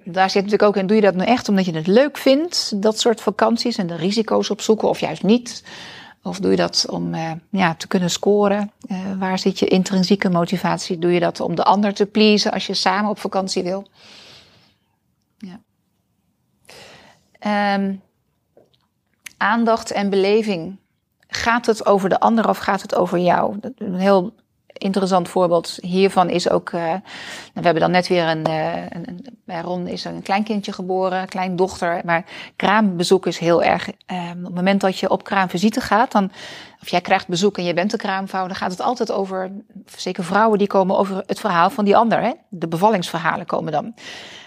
daar 0.05 0.31
zit 0.31 0.43
natuurlijk 0.43 0.69
ook 0.69 0.77
in. 0.77 0.87
Doe 0.87 0.97
je 0.97 1.03
dat 1.03 1.15
nu 1.15 1.25
echt 1.25 1.49
omdat 1.49 1.65
je 1.65 1.75
het 1.75 1.87
leuk 1.87 2.17
vindt? 2.17 2.83
Dat 2.83 2.99
soort 2.99 3.21
vakanties 3.21 3.77
en 3.77 3.87
de 3.87 3.97
risico's 3.97 4.51
opzoeken. 4.51 4.89
Of 4.89 5.01
juist 5.01 5.23
niet. 5.23 5.65
Of 6.27 6.39
doe 6.39 6.51
je 6.51 6.57
dat 6.57 6.87
om 6.91 7.15
uh, 7.15 7.33
ja, 7.51 7.75
te 7.75 7.87
kunnen 7.87 8.11
scoren? 8.11 8.73
Uh, 8.87 9.19
waar 9.19 9.39
zit 9.39 9.59
je 9.59 9.67
intrinsieke 9.67 10.31
motivatie? 10.31 10.99
Doe 10.99 11.13
je 11.13 11.21
dat 11.21 11.41
om 11.41 11.55
de 11.55 11.65
ander 11.65 11.95
te 11.95 12.07
pleasen 12.07 12.53
als 12.53 12.67
je 12.67 12.75
samen 12.75 13.11
op 13.11 13.19
vakantie 13.19 13.63
wil? 13.63 13.87
Ja. 15.39 15.61
Um, 17.75 18.03
aandacht 19.37 19.91
en 19.91 20.11
beleving. 20.11 20.77
Gaat 21.29 21.67
het 21.67 21.87
over 21.87 22.09
de 22.09 22.21
ander 22.21 22.49
of 22.49 22.59
gaat 22.59 22.83
het 22.83 22.95
over 22.95 23.19
jou? 23.19 23.59
Een 23.77 23.95
heel 23.95 24.35
interessant 24.79 25.29
voorbeeld 25.29 25.79
hiervan 25.81 26.31
is 26.31 26.51
ook. 26.51 26.71
Uh, 26.71 26.93
we 27.55 27.61
hebben 27.61 27.83
dan 27.83 27.91
net 27.91 28.09
weer 28.09 28.29
een, 28.29 28.49
uh, 28.49 28.83
een. 28.89 29.27
Bij 29.45 29.61
Ron 29.61 29.87
is 29.87 30.05
er 30.05 30.13
een 30.13 30.23
kleinkindje 30.23 30.73
geboren, 30.73 31.21
een 31.21 31.29
kleindochter. 31.29 32.01
Maar 32.05 32.25
kraambezoek 32.57 33.27
is 33.27 33.39
heel 33.39 33.63
erg. 33.63 33.89
Uh, 33.89 34.31
op 34.37 34.45
het 34.45 34.55
moment 34.55 34.81
dat 34.81 34.99
je 34.99 35.11
op 35.11 35.25
kraamvisite 35.25 35.81
gaat, 35.81 36.13
dan. 36.13 36.31
Of 36.83 36.91
jij 36.91 37.01
krijgt 37.01 37.29
bezoek 37.29 37.59
en 37.59 37.65
je 37.65 37.75
bent 37.75 37.91
de 37.91 37.97
kraamvrouw, 37.97 38.47
dan 38.47 38.57
gaat 38.57 38.71
het 38.71 38.81
altijd 38.81 39.13
over. 39.13 39.51
Zeker 39.97 40.25
vrouwen 40.25 40.59
die 40.59 40.67
komen 40.67 40.99
over 40.99 41.23
het 41.27 41.41
verhaal 41.41 41.71
van 41.71 41.85
die 41.85 41.97
ander. 41.97 42.21
Hè? 42.21 42.31
De 42.49 42.69
bevallingsverhalen 42.69 43.47
komen 43.47 43.73
dan. 43.73 43.95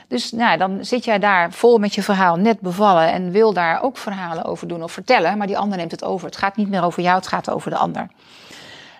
Dus 0.08 0.32
nou, 0.32 0.58
dan 0.58 0.86
zit 0.86 1.06
jij 1.06 1.20
daar 1.20 1.52
vol 1.52 1.78
met 1.78 1.96
je 1.96 2.04
verhaal, 2.04 2.36
net 2.36 2.60
bevallen. 2.60 3.12
En 3.12 3.32
wil 3.32 3.54
daar 3.54 3.84
ook 3.84 3.98
verhalen 3.98 4.46
over 4.46 4.68
doen 4.68 4.84
of 4.84 4.92
vertellen. 4.92 5.38
Maar 5.38 5.48
die 5.48 5.58
ander 5.58 5.78
neemt 5.78 5.92
het 5.92 6.04
over. 6.04 6.26
Het 6.28 6.38
gaat 6.38 6.56
niet 6.56 6.70
meer 6.70 6.84
over 6.84 7.04
jou, 7.04 7.16
het 7.16 7.28
gaat 7.28 7.50
over 7.50 7.72
de 7.72 7.78
ander. 7.78 8.08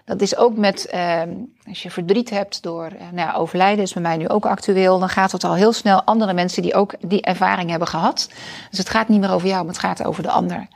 Dat 0.08 0.22
is 0.22 0.36
ook 0.38 0.58
met, 0.58 0.86
ehm, 0.86 1.34
als 1.68 1.84
je 1.84 1.92
verdriet 1.92 2.30
hebt 2.30 2.64
door 2.64 2.86
eh, 2.86 3.00
nou 3.00 3.28
ja, 3.28 3.34
overlijden, 3.34 3.84
is 3.84 3.94
bij 3.94 4.02
mij 4.02 4.18
nu 4.18 4.28
ook 4.30 4.46
actueel, 4.46 5.00
dan 5.00 5.10
gaat 5.10 5.32
het 5.32 5.44
al 5.44 5.54
heel 5.56 5.74
snel 5.74 6.04
andere 6.04 6.34
mensen 6.34 6.62
die 6.62 6.74
ook 6.74 6.94
die 7.00 7.22
ervaring 7.22 7.70
hebben 7.70 7.88
gehad. 7.88 8.30
Dus 8.70 8.80
het 8.80 8.90
gaat 8.90 9.08
niet 9.08 9.20
meer 9.20 9.32
over 9.32 9.48
jou, 9.48 9.60
maar 9.66 9.74
het 9.74 9.84
gaat 9.84 10.04
over 10.04 10.24
de 10.24 10.30
ander. 10.30 10.68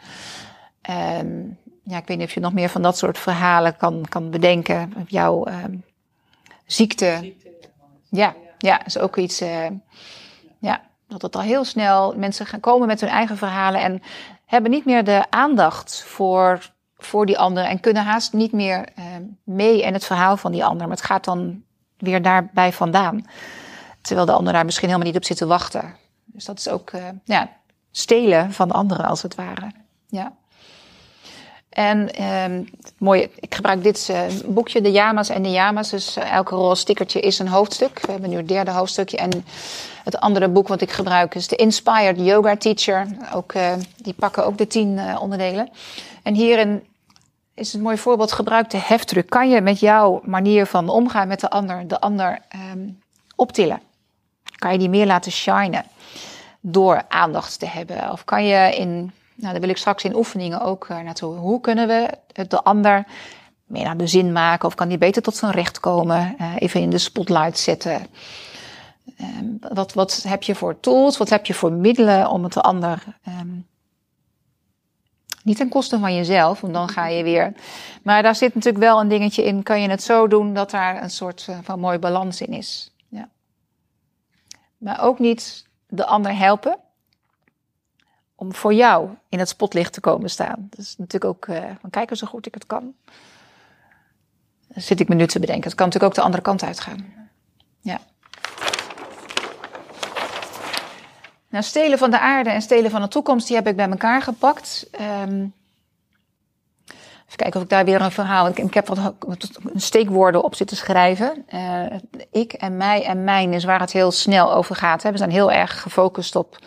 Ehm, 0.81 1.39
ja, 1.83 1.97
ik 1.97 2.07
weet 2.07 2.17
niet 2.17 2.27
of 2.27 2.33
je 2.33 2.39
nog 2.39 2.53
meer 2.53 2.69
van 2.69 2.81
dat 2.81 2.97
soort 2.97 3.17
verhalen 3.17 3.77
kan, 3.77 4.05
kan 4.09 4.29
bedenken. 4.29 4.93
Jouw 5.07 5.43
ehm, 5.45 5.75
ziekte. 6.65 7.17
Ziekte, 7.21 7.49
Ja, 8.09 8.35
ja, 8.57 8.85
is 8.85 8.97
ook 8.97 9.17
iets. 9.17 9.41
eh, 9.41 9.67
ja, 10.59 10.81
dat 11.07 11.21
het 11.21 11.35
al 11.35 11.41
heel 11.41 11.63
snel 11.63 12.15
mensen 12.17 12.45
gaan 12.45 12.59
komen 12.59 12.87
met 12.87 13.01
hun 13.01 13.09
eigen 13.09 13.37
verhalen 13.37 13.81
en 13.81 14.01
hebben 14.45 14.71
niet 14.71 14.85
meer 14.85 15.03
de 15.03 15.25
aandacht 15.29 16.03
voor, 16.03 16.71
voor 17.03 17.25
die 17.25 17.37
ander 17.37 17.63
en 17.63 17.79
kunnen 17.79 18.03
haast 18.03 18.33
niet 18.33 18.51
meer 18.51 18.85
eh, 18.95 19.05
mee 19.43 19.81
in 19.81 19.93
het 19.93 20.05
verhaal 20.05 20.37
van 20.37 20.51
die 20.51 20.65
ander. 20.65 20.87
Maar 20.87 20.95
het 20.95 21.05
gaat 21.05 21.23
dan 21.23 21.63
weer 21.97 22.21
daarbij 22.21 22.73
vandaan. 22.73 23.25
Terwijl 24.01 24.25
de 24.25 24.33
ander 24.33 24.53
daar 24.53 24.65
misschien 24.65 24.87
helemaal 24.87 25.07
niet 25.07 25.17
op 25.17 25.25
zit 25.25 25.37
te 25.37 25.45
wachten. 25.45 25.95
Dus 26.25 26.45
dat 26.45 26.59
is 26.59 26.67
ook 26.67 26.89
eh, 26.89 27.03
ja, 27.23 27.49
stelen 27.91 28.53
van 28.53 28.67
de 28.67 28.73
anderen 28.73 29.05
als 29.05 29.21
het 29.21 29.35
ware. 29.35 29.71
Ja. 30.07 30.33
En 31.69 32.13
ehm, 32.13 32.63
het 32.81 32.93
mooie, 32.97 33.29
ik 33.39 33.55
gebruik 33.55 33.83
dit 33.83 34.09
eh, 34.09 34.21
boekje, 34.45 34.81
de 34.81 34.91
Yama's 34.91 35.29
en 35.29 35.43
de 35.43 35.51
Yama's. 35.51 35.89
Dus 35.89 36.15
elke 36.15 36.55
roze 36.55 36.81
stickertje 36.81 37.19
is 37.19 37.39
een 37.39 37.47
hoofdstuk. 37.47 37.99
We 38.05 38.11
hebben 38.11 38.29
nu 38.29 38.37
het 38.37 38.47
derde 38.47 38.71
hoofdstukje. 38.71 39.17
En 39.17 39.45
het 40.03 40.19
andere 40.19 40.49
boek 40.49 40.67
wat 40.67 40.81
ik 40.81 40.91
gebruik 40.91 41.35
is 41.35 41.47
de 41.47 41.55
Inspired 41.55 42.19
Yoga 42.19 42.57
Teacher. 42.57 43.07
Ook, 43.33 43.53
die 43.95 44.13
pakken 44.13 44.45
ook 44.45 44.57
de 44.57 44.67
tien 44.67 45.17
onderdelen. 45.17 45.69
En 46.23 46.33
hierin 46.33 46.83
is 47.53 47.73
een 47.73 47.81
mooi 47.81 47.97
voorbeeld. 47.97 48.31
Gebruik 48.31 48.69
de 48.69 48.77
heftruck. 48.77 49.29
Kan 49.29 49.49
je 49.49 49.61
met 49.61 49.79
jouw 49.79 50.21
manier 50.25 50.65
van 50.65 50.89
omgaan 50.89 51.27
met 51.27 51.39
de 51.39 51.49
ander, 51.49 51.87
de 51.87 51.99
ander 51.99 52.39
ehm, 52.49 52.89
optillen? 53.35 53.81
Kan 54.55 54.71
je 54.71 54.77
die 54.77 54.89
meer 54.89 55.05
laten 55.05 55.31
shinen 55.31 55.85
door 56.59 57.03
aandacht 57.07 57.59
te 57.59 57.67
hebben? 57.67 58.11
Of 58.11 58.25
kan 58.25 58.45
je 58.45 58.75
in 58.75 59.11
nou, 59.41 59.53
daar 59.53 59.61
wil 59.61 59.69
ik 59.69 59.77
straks 59.77 60.03
in 60.03 60.15
oefeningen 60.15 60.61
ook 60.61 60.87
uh, 60.91 60.99
naartoe. 60.99 61.35
Hoe 61.35 61.61
kunnen 61.61 61.87
we 61.87 62.09
het 62.33 62.49
de 62.49 62.63
ander 62.63 63.05
meer 63.65 63.83
naar 63.83 63.97
de 63.97 64.07
zin 64.07 64.31
maken? 64.31 64.67
Of 64.67 64.75
kan 64.75 64.87
die 64.87 64.97
beter 64.97 65.21
tot 65.21 65.35
zijn 65.35 65.51
recht 65.51 65.79
komen? 65.79 66.35
Uh, 66.41 66.53
even 66.57 66.81
in 66.81 66.89
de 66.89 66.97
spotlight 66.97 67.59
zetten. 67.59 68.07
Um, 69.21 69.57
wat, 69.73 69.93
wat 69.93 70.23
heb 70.27 70.43
je 70.43 70.55
voor 70.55 70.79
tools? 70.79 71.17
Wat 71.17 71.29
heb 71.29 71.45
je 71.45 71.53
voor 71.53 71.71
middelen 71.71 72.29
om 72.29 72.43
het 72.43 72.53
de 72.53 72.61
ander... 72.61 73.03
Um, 73.27 73.69
niet 75.43 75.57
ten 75.57 75.69
koste 75.69 75.99
van 75.99 76.15
jezelf, 76.15 76.61
want 76.61 76.73
dan 76.73 76.89
ga 76.89 77.07
je 77.07 77.23
weer... 77.23 77.53
Maar 78.03 78.23
daar 78.23 78.35
zit 78.35 78.55
natuurlijk 78.55 78.83
wel 78.83 78.99
een 78.99 79.07
dingetje 79.07 79.43
in. 79.43 79.63
Kan 79.63 79.81
je 79.81 79.89
het 79.89 80.03
zo 80.03 80.27
doen 80.27 80.53
dat 80.53 80.71
daar 80.71 81.03
een 81.03 81.09
soort 81.09 81.47
uh, 81.49 81.57
van 81.61 81.79
mooie 81.79 81.99
balans 81.99 82.41
in 82.41 82.53
is? 82.53 82.91
Ja. 83.07 83.29
Maar 84.77 85.01
ook 85.01 85.19
niet 85.19 85.65
de 85.87 86.05
ander 86.05 86.37
helpen 86.37 86.77
om 88.35 88.53
voor 88.53 88.73
jou 88.73 89.09
in 89.29 89.39
het 89.39 89.49
spotlicht 89.49 89.93
te 89.93 89.99
komen 89.99 90.29
staan. 90.29 90.67
Dat 90.69 90.79
is 90.79 90.97
natuurlijk 90.97 91.33
ook 91.33 91.47
uh, 91.47 91.63
van 91.81 91.89
kijken 91.89 92.17
zo 92.17 92.27
goed 92.27 92.45
ik 92.45 92.53
het 92.53 92.65
kan. 92.65 92.93
Dan 94.67 94.81
zit 94.81 94.99
ik 94.99 95.07
me 95.07 95.15
nu 95.15 95.27
te 95.27 95.39
bedenken. 95.39 95.63
Het 95.63 95.75
kan 95.75 95.85
natuurlijk 95.85 96.13
ook 96.13 96.19
de 96.19 96.25
andere 96.25 96.43
kant 96.43 96.63
uitgaan. 96.63 97.13
Ja. 97.81 97.99
Nou, 101.51 101.63
stelen 101.63 101.97
van 101.97 102.11
de 102.11 102.19
aarde 102.19 102.49
en 102.49 102.61
stelen 102.61 102.91
van 102.91 103.01
de 103.01 103.07
toekomst, 103.07 103.47
die 103.47 103.55
heb 103.55 103.67
ik 103.67 103.75
bij 103.75 103.89
elkaar 103.89 104.21
gepakt. 104.21 104.89
Um, 105.23 105.53
even 107.25 107.35
kijken 107.35 107.55
of 107.55 107.63
ik 107.63 107.69
daar 107.69 107.85
weer 107.85 108.01
een 108.01 108.11
verhaal. 108.11 108.47
Ik, 108.47 108.59
ik 108.59 108.73
heb 108.73 108.87
wat, 108.87 109.13
wat 109.19 109.49
steekwoorden 109.75 110.43
op 110.43 110.55
zitten 110.55 110.77
schrijven. 110.77 111.45
Uh, 111.53 111.85
ik 112.31 112.53
en 112.53 112.77
mij 112.77 113.05
en 113.05 113.23
mijn 113.23 113.53
is 113.53 113.63
waar 113.63 113.79
het 113.79 113.91
heel 113.91 114.11
snel 114.11 114.53
over 114.53 114.75
gaat. 114.75 115.03
We 115.03 115.17
zijn 115.17 115.31
heel 115.31 115.51
erg 115.51 115.81
gefocust 115.81 116.35
op 116.35 116.57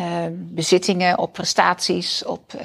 uh, 0.00 0.26
bezittingen, 0.30 1.18
op 1.18 1.32
prestaties, 1.32 2.24
op 2.24 2.52
uh, 2.54 2.62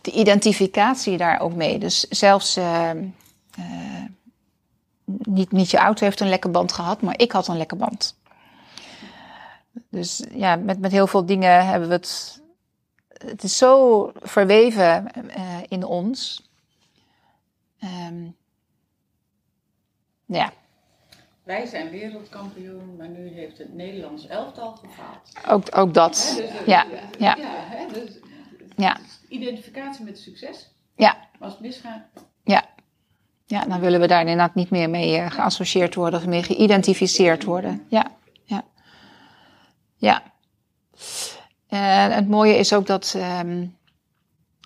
de 0.00 0.10
identificatie 0.10 1.16
daar 1.16 1.40
ook 1.40 1.54
mee. 1.54 1.78
Dus 1.78 2.00
zelfs 2.00 2.56
uh, 2.56 2.90
niet, 5.06 5.52
niet 5.52 5.70
je 5.70 5.78
auto 5.78 6.04
heeft 6.04 6.20
een 6.20 6.28
lekke 6.28 6.48
band 6.48 6.72
gehad, 6.72 7.02
maar 7.02 7.18
ik 7.18 7.32
had 7.32 7.48
een 7.48 7.56
lekke 7.56 7.76
band. 7.76 8.16
Dus 9.90 10.24
ja, 10.32 10.56
met, 10.56 10.78
met 10.80 10.92
heel 10.92 11.06
veel 11.06 11.26
dingen 11.26 11.66
hebben 11.66 11.88
we 11.88 11.94
het. 11.94 12.42
Het 13.08 13.42
is 13.42 13.56
zo 13.56 14.10
verweven 14.14 15.06
in 15.68 15.84
ons. 15.84 16.48
Um, 17.82 18.36
ja, 20.26 20.52
wij 21.44 21.66
zijn 21.66 21.90
wereldkampioen, 21.90 22.96
maar 22.96 23.08
nu 23.08 23.28
heeft 23.28 23.58
het 23.58 23.74
Nederlands 23.74 24.26
elftal 24.26 24.72
gefaald. 24.76 25.30
Ook, 25.48 25.78
ook 25.78 25.94
dat, 25.94 26.34
dus, 26.36 26.50
ja. 26.66 26.84
eh, 26.90 26.98
Ja, 27.18 27.36
ja, 27.36 27.50
hè, 27.50 27.92
dus, 27.92 28.10
ja, 28.76 28.98
identificatie 29.28 30.04
met 30.04 30.18
succes. 30.18 30.70
ja, 30.96 31.16
als 31.40 31.52
het 31.52 31.60
misgaat, 31.60 32.02
ja. 32.44 32.64
Ja, 33.46 33.64
dan 33.64 33.80
willen 33.80 34.00
we 34.00 34.06
daar 34.06 34.20
inderdaad 34.20 34.54
niet 34.54 34.70
meer 34.70 34.90
mee 34.90 35.16
eh, 35.16 35.30
geassocieerd 35.30 35.94
worden 35.94 36.20
of 36.20 36.26
meer 36.26 36.44
geïdentificeerd 36.44 37.44
worden. 37.44 37.84
Ja, 37.88 38.06
ja. 39.96 40.22
En 41.68 42.12
het 42.12 42.28
mooie 42.28 42.56
is 42.56 42.72
ook 42.72 42.86
dat, 42.86 43.14
ehm, 43.16 43.66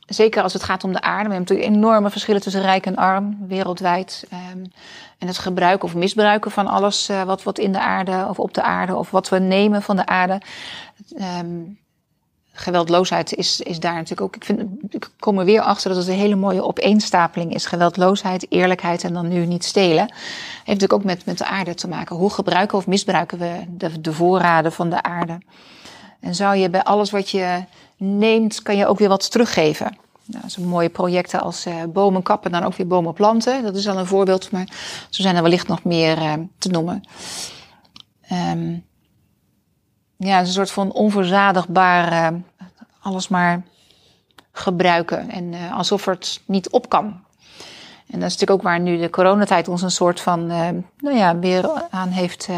zeker 0.06 0.42
als 0.42 0.52
het 0.52 0.62
gaat 0.62 0.84
om 0.84 0.92
de 0.92 1.00
aarde, 1.00 1.28
we 1.28 1.34
hebben 1.34 1.54
natuurlijk 1.54 1.76
enorme 1.76 2.10
verschillen 2.10 2.40
tussen 2.40 2.62
rijk 2.62 2.86
en 2.86 2.96
arm, 2.96 3.46
wereldwijd. 3.46 4.26
ehm, 4.30 4.64
en 5.18 5.26
het 5.26 5.38
gebruiken 5.38 5.88
of 5.88 5.94
misbruiken 5.94 6.50
van 6.50 6.66
alles 6.66 7.08
eh, 7.08 7.22
wat, 7.22 7.42
wat 7.42 7.58
in 7.58 7.72
de 7.72 7.80
aarde 7.80 8.26
of 8.28 8.38
op 8.38 8.54
de 8.54 8.62
aarde 8.62 8.96
of 8.96 9.10
wat 9.10 9.28
we 9.28 9.38
nemen 9.38 9.82
van 9.82 9.96
de 9.96 10.06
aarde. 10.06 10.40
Ehm, 11.16 11.60
geweldloosheid 12.58 13.34
is, 13.34 13.60
is 13.60 13.80
daar 13.80 13.94
natuurlijk 13.94 14.20
ook. 14.20 14.36
Ik, 14.36 14.44
vind, 14.44 14.60
ik 14.90 15.10
kom 15.18 15.38
er 15.38 15.44
weer 15.44 15.60
achter 15.60 15.88
dat 15.88 15.98
het 15.98 16.08
een 16.08 16.14
hele 16.14 16.36
mooie 16.36 16.64
opeenstapeling 16.64 17.54
is. 17.54 17.66
Geweldloosheid, 17.66 18.46
eerlijkheid 18.48 19.04
en 19.04 19.12
dan 19.12 19.28
nu 19.28 19.46
niet 19.46 19.64
stelen. 19.64 20.06
Heeft 20.06 20.66
natuurlijk 20.66 20.92
ook 20.92 21.04
met, 21.04 21.24
met 21.24 21.38
de 21.38 21.44
aarde 21.46 21.74
te 21.74 21.88
maken. 21.88 22.16
Hoe 22.16 22.30
gebruiken 22.30 22.78
of 22.78 22.86
misbruiken 22.86 23.38
we 23.38 23.64
de, 23.68 24.00
de 24.00 24.12
voorraden 24.12 24.72
van 24.72 24.90
de 24.90 25.02
aarde? 25.02 25.38
En 26.20 26.34
zou 26.34 26.56
je 26.56 26.70
bij 26.70 26.82
alles 26.82 27.10
wat 27.10 27.30
je 27.30 27.64
neemt, 27.96 28.62
kan 28.62 28.76
je 28.76 28.86
ook 28.86 28.98
weer 28.98 29.08
wat 29.08 29.30
teruggeven. 29.30 29.96
Nou, 30.24 30.48
zo'n 30.48 30.66
mooie 30.66 30.88
projecten 30.88 31.40
als 31.40 31.66
uh, 31.66 31.74
bomen 31.88 32.22
kappen, 32.22 32.50
dan 32.50 32.62
ook 32.62 32.74
weer 32.74 32.86
bomen 32.86 33.14
planten. 33.14 33.62
Dat 33.62 33.76
is 33.76 33.88
al 33.88 33.98
een 33.98 34.06
voorbeeld, 34.06 34.50
maar 34.50 34.68
zo 35.10 35.22
zijn 35.22 35.36
er 35.36 35.42
wellicht 35.42 35.68
nog 35.68 35.84
meer 35.84 36.18
uh, 36.18 36.32
te 36.58 36.68
noemen. 36.68 37.02
Um, 38.32 38.86
ja, 40.18 40.38
een 40.38 40.46
soort 40.46 40.70
van 40.70 40.92
onverzadigbaar 40.92 42.32
uh, 42.32 42.38
alles 43.00 43.28
maar 43.28 43.62
gebruiken. 44.52 45.30
En 45.30 45.52
uh, 45.52 45.76
alsof 45.76 46.04
het 46.04 46.40
niet 46.44 46.70
op 46.70 46.88
kan. 46.88 47.04
En 48.06 48.20
dat 48.20 48.28
is 48.28 48.32
natuurlijk 48.32 48.50
ook 48.50 48.62
waar 48.62 48.80
nu 48.80 48.98
de 48.98 49.10
coronatijd 49.10 49.68
ons 49.68 49.82
een 49.82 49.90
soort 49.90 50.20
van, 50.20 50.40
uh, 50.50 50.68
nou 50.98 51.16
ja, 51.16 51.38
weer 51.38 51.70
aan 51.90 52.08
heeft. 52.08 52.48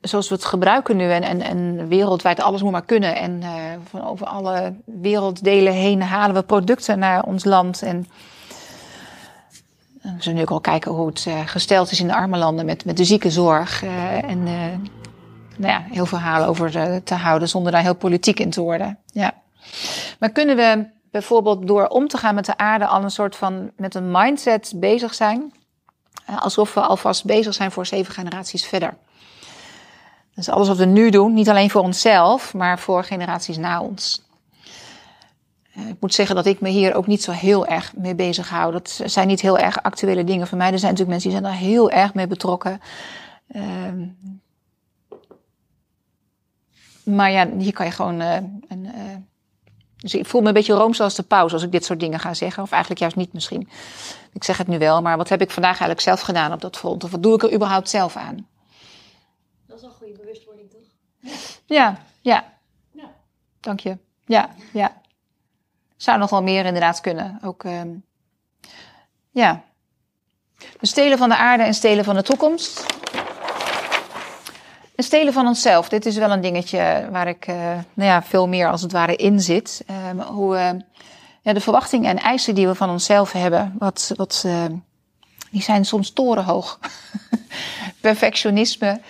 Zoals 0.00 0.28
we 0.28 0.34
het 0.34 0.44
gebruiken 0.44 0.96
nu 0.96 1.10
en, 1.10 1.40
en, 1.40 1.88
wereldwijd 1.88 2.40
alles 2.40 2.62
moet 2.62 2.72
maar 2.72 2.84
kunnen. 2.84 3.16
En 3.16 3.42
van 3.90 4.04
over 4.04 4.26
alle 4.26 4.74
werelddelen 4.84 5.72
heen 5.72 6.02
halen 6.02 6.34
we 6.34 6.42
producten 6.42 6.98
naar 6.98 7.22
ons 7.22 7.44
land. 7.44 7.82
En 7.82 8.06
we 10.02 10.10
zullen 10.18 10.36
nu 10.36 10.42
ook 10.42 10.50
al 10.50 10.60
kijken 10.60 10.92
hoe 10.92 11.06
het 11.06 11.26
gesteld 11.46 11.90
is 11.90 12.00
in 12.00 12.06
de 12.06 12.14
arme 12.14 12.38
landen 12.38 12.64
met, 12.64 12.84
met 12.84 12.96
de 12.96 13.04
ziekenzorg. 13.04 13.82
En 14.26 14.48
nou 15.62 15.72
ja, 15.72 15.94
heel 15.94 16.06
verhalen 16.06 16.48
over 16.48 17.02
te 17.02 17.14
houden 17.14 17.48
zonder 17.48 17.72
daar 17.72 17.82
heel 17.82 17.94
politiek 17.94 18.40
in 18.40 18.50
te 18.50 18.60
worden. 18.60 18.98
Ja. 19.06 19.32
Maar 20.18 20.30
kunnen 20.30 20.56
we 20.56 20.86
bijvoorbeeld 21.10 21.66
door 21.66 21.86
om 21.86 22.08
te 22.08 22.16
gaan 22.16 22.34
met 22.34 22.44
de 22.44 22.56
aarde 22.56 22.86
al 22.86 23.02
een 23.02 23.10
soort 23.10 23.36
van 23.36 23.70
met 23.76 23.94
een 23.94 24.10
mindset 24.10 24.72
bezig 24.76 25.14
zijn, 25.14 25.52
alsof 26.38 26.74
we 26.74 26.80
alvast 26.80 27.24
bezig 27.24 27.54
zijn 27.54 27.70
voor 27.70 27.86
zeven 27.86 28.14
generaties 28.14 28.66
verder? 28.66 28.96
Dus 30.34 30.48
alles 30.48 30.68
wat 30.68 30.76
we 30.76 30.84
nu 30.84 31.10
doen, 31.10 31.34
niet 31.34 31.48
alleen 31.48 31.70
voor 31.70 31.82
onszelf, 31.82 32.54
maar 32.54 32.78
voor 32.78 33.04
generaties 33.04 33.56
na 33.56 33.80
ons. 33.80 34.22
Ik 35.74 35.96
moet 36.00 36.14
zeggen 36.14 36.36
dat 36.36 36.46
ik 36.46 36.60
me 36.60 36.68
hier 36.68 36.94
ook 36.94 37.06
niet 37.06 37.22
zo 37.22 37.30
heel 37.30 37.66
erg 37.66 37.92
mee 37.96 38.14
bezig 38.14 38.48
hou. 38.48 38.72
Dat 38.72 39.00
zijn 39.04 39.26
niet 39.26 39.40
heel 39.40 39.58
erg 39.58 39.82
actuele 39.82 40.24
dingen 40.24 40.46
voor 40.46 40.58
mij. 40.58 40.72
Er 40.72 40.78
zijn 40.78 40.92
natuurlijk 40.92 41.10
mensen 41.10 41.30
die 41.30 41.40
zijn 41.40 41.52
daar 41.52 41.68
heel 41.68 41.90
erg 41.90 42.14
mee 42.14 42.26
betrokken. 42.26 42.80
Uh, 43.48 43.62
maar 47.04 47.30
ja, 47.30 47.48
hier 47.58 47.72
kan 47.72 47.86
je 47.86 47.92
gewoon. 47.92 48.20
Uh, 48.20 48.34
een, 48.68 48.84
uh, 48.84 49.16
dus 49.96 50.14
ik 50.14 50.26
voel 50.26 50.40
me 50.40 50.46
een 50.48 50.54
beetje 50.54 50.74
rooms 50.74 51.00
als 51.00 51.14
de 51.14 51.22
paus 51.22 51.52
als 51.52 51.62
ik 51.62 51.72
dit 51.72 51.84
soort 51.84 52.00
dingen 52.00 52.20
ga 52.20 52.34
zeggen. 52.34 52.62
Of 52.62 52.70
eigenlijk 52.70 53.00
juist 53.00 53.16
niet 53.16 53.32
misschien. 53.32 53.68
Ik 54.32 54.44
zeg 54.44 54.56
het 54.56 54.66
nu 54.66 54.78
wel, 54.78 55.02
maar 55.02 55.16
wat 55.16 55.28
heb 55.28 55.40
ik 55.40 55.50
vandaag 55.50 55.70
eigenlijk 55.70 56.00
zelf 56.00 56.20
gedaan 56.20 56.52
op 56.52 56.60
dat 56.60 56.76
front? 56.76 57.04
Of 57.04 57.10
wat 57.10 57.22
doe 57.22 57.34
ik 57.34 57.42
er 57.42 57.54
überhaupt 57.54 57.88
zelf 57.88 58.16
aan? 58.16 58.48
Dat 59.66 59.76
is 59.76 59.82
een 59.82 59.90
goede 59.90 60.12
bewustwording, 60.12 60.70
toch? 60.70 60.80
Ja, 61.66 61.98
ja. 62.20 62.52
ja. 62.90 63.10
Dank 63.60 63.80
je. 63.80 63.98
Ja, 64.26 64.50
ja. 64.72 65.00
Zou 65.96 66.18
nog 66.18 66.30
wel 66.30 66.42
meer 66.42 66.64
inderdaad 66.64 67.00
kunnen. 67.00 67.38
Ook, 67.42 67.64
uh, 67.64 67.80
Ja. 69.30 69.64
Dus 70.80 70.90
stelen 70.90 71.18
van 71.18 71.28
de 71.28 71.36
aarde 71.36 71.62
en 71.62 71.74
stelen 71.74 72.04
van 72.04 72.14
de 72.14 72.22
toekomst. 72.22 72.86
En 74.94 75.04
stelen 75.04 75.32
van 75.32 75.46
onszelf. 75.46 75.88
Dit 75.88 76.06
is 76.06 76.16
wel 76.16 76.30
een 76.30 76.40
dingetje 76.40 77.08
waar 77.10 77.28
ik 77.28 77.48
uh, 77.48 77.56
nou 77.94 78.08
ja, 78.08 78.22
veel 78.22 78.48
meer 78.48 78.70
als 78.70 78.82
het 78.82 78.92
ware 78.92 79.16
in 79.16 79.40
zit. 79.40 79.84
Uh, 79.90 80.26
hoe 80.26 80.56
uh, 80.56 80.70
ja, 81.42 81.52
de 81.52 81.60
verwachtingen 81.60 82.10
en 82.10 82.18
eisen 82.18 82.54
die 82.54 82.66
we 82.66 82.74
van 82.74 82.90
onszelf 82.90 83.32
hebben, 83.32 83.74
wat, 83.78 84.12
wat, 84.16 84.46
die 85.50 85.62
zijn 85.62 85.84
soms 85.84 86.12
torenhoog. 86.12 86.78
Perfectionisme, 88.00 89.00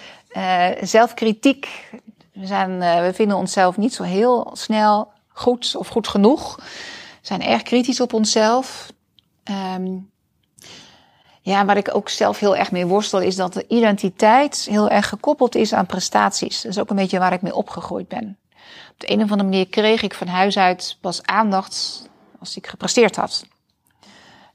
zelfkritiek. 0.80 1.90
We, 2.32 2.46
zijn, 2.46 2.78
we 2.78 3.10
vinden 3.14 3.36
onszelf 3.36 3.76
niet 3.76 3.94
zo 3.94 4.02
heel 4.02 4.50
snel 4.52 5.12
goed 5.28 5.76
of 5.76 5.88
goed 5.88 6.08
genoeg. 6.08 6.58
Zijn 7.20 7.42
erg 7.42 7.62
kritisch 7.62 8.00
op 8.00 8.12
onszelf. 8.12 8.92
Um, 9.74 10.11
ja, 11.42 11.64
waar 11.64 11.76
ik 11.76 11.94
ook 11.94 12.08
zelf 12.08 12.38
heel 12.38 12.56
erg 12.56 12.70
mee 12.70 12.86
worstel, 12.86 13.20
is 13.20 13.36
dat 13.36 13.52
de 13.52 13.64
identiteit 13.68 14.66
heel 14.70 14.88
erg 14.88 15.08
gekoppeld 15.08 15.54
is 15.54 15.74
aan 15.74 15.86
prestaties. 15.86 16.62
Dat 16.62 16.72
is 16.72 16.78
ook 16.78 16.90
een 16.90 16.96
beetje 16.96 17.18
waar 17.18 17.32
ik 17.32 17.42
mee 17.42 17.54
opgegroeid 17.54 18.08
ben. 18.08 18.38
Op 18.90 19.00
de 19.00 19.10
een 19.10 19.22
of 19.22 19.30
andere 19.30 19.48
manier 19.48 19.68
kreeg 19.68 20.02
ik 20.02 20.14
van 20.14 20.26
huis 20.26 20.58
uit 20.58 20.96
pas 21.00 21.22
aandacht 21.22 22.08
als 22.38 22.56
ik 22.56 22.66
gepresteerd 22.66 23.16
had. 23.16 23.44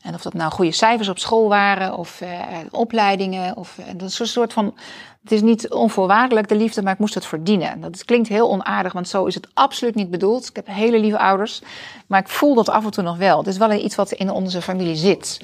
En 0.01 0.13
of 0.13 0.21
dat 0.21 0.33
nou 0.33 0.51
goede 0.51 0.71
cijfers 0.71 1.09
op 1.09 1.19
school 1.19 1.49
waren 1.49 1.97
of 1.97 2.21
uh, 2.21 2.29
opleidingen. 2.71 3.57
Of, 3.57 3.77
uh, 3.79 3.85
dat 3.95 4.11
soort 4.11 4.53
van. 4.53 4.77
Het 5.23 5.31
is 5.31 5.41
niet 5.41 5.69
onvoorwaardelijk 5.69 6.47
de 6.47 6.55
liefde, 6.55 6.81
maar 6.81 6.93
ik 6.93 6.99
moest 6.99 7.13
het 7.13 7.25
verdienen. 7.25 7.81
Dat 7.81 8.05
klinkt 8.05 8.27
heel 8.27 8.49
onaardig, 8.49 8.93
want 8.93 9.07
zo 9.07 9.25
is 9.25 9.35
het 9.35 9.47
absoluut 9.53 9.95
niet 9.95 10.09
bedoeld. 10.09 10.47
Ik 10.47 10.55
heb 10.55 10.67
hele 10.67 10.99
lieve 10.99 11.19
ouders, 11.19 11.61
maar 12.07 12.19
ik 12.19 12.27
voel 12.27 12.55
dat 12.55 12.69
af 12.69 12.85
en 12.85 12.91
toe 12.91 13.03
nog 13.03 13.17
wel. 13.17 13.37
Het 13.37 13.47
is 13.47 13.57
wel 13.57 13.71
iets 13.71 13.95
wat 13.95 14.11
in 14.11 14.29
onze 14.29 14.61
familie 14.61 14.95
zit. 14.95 15.39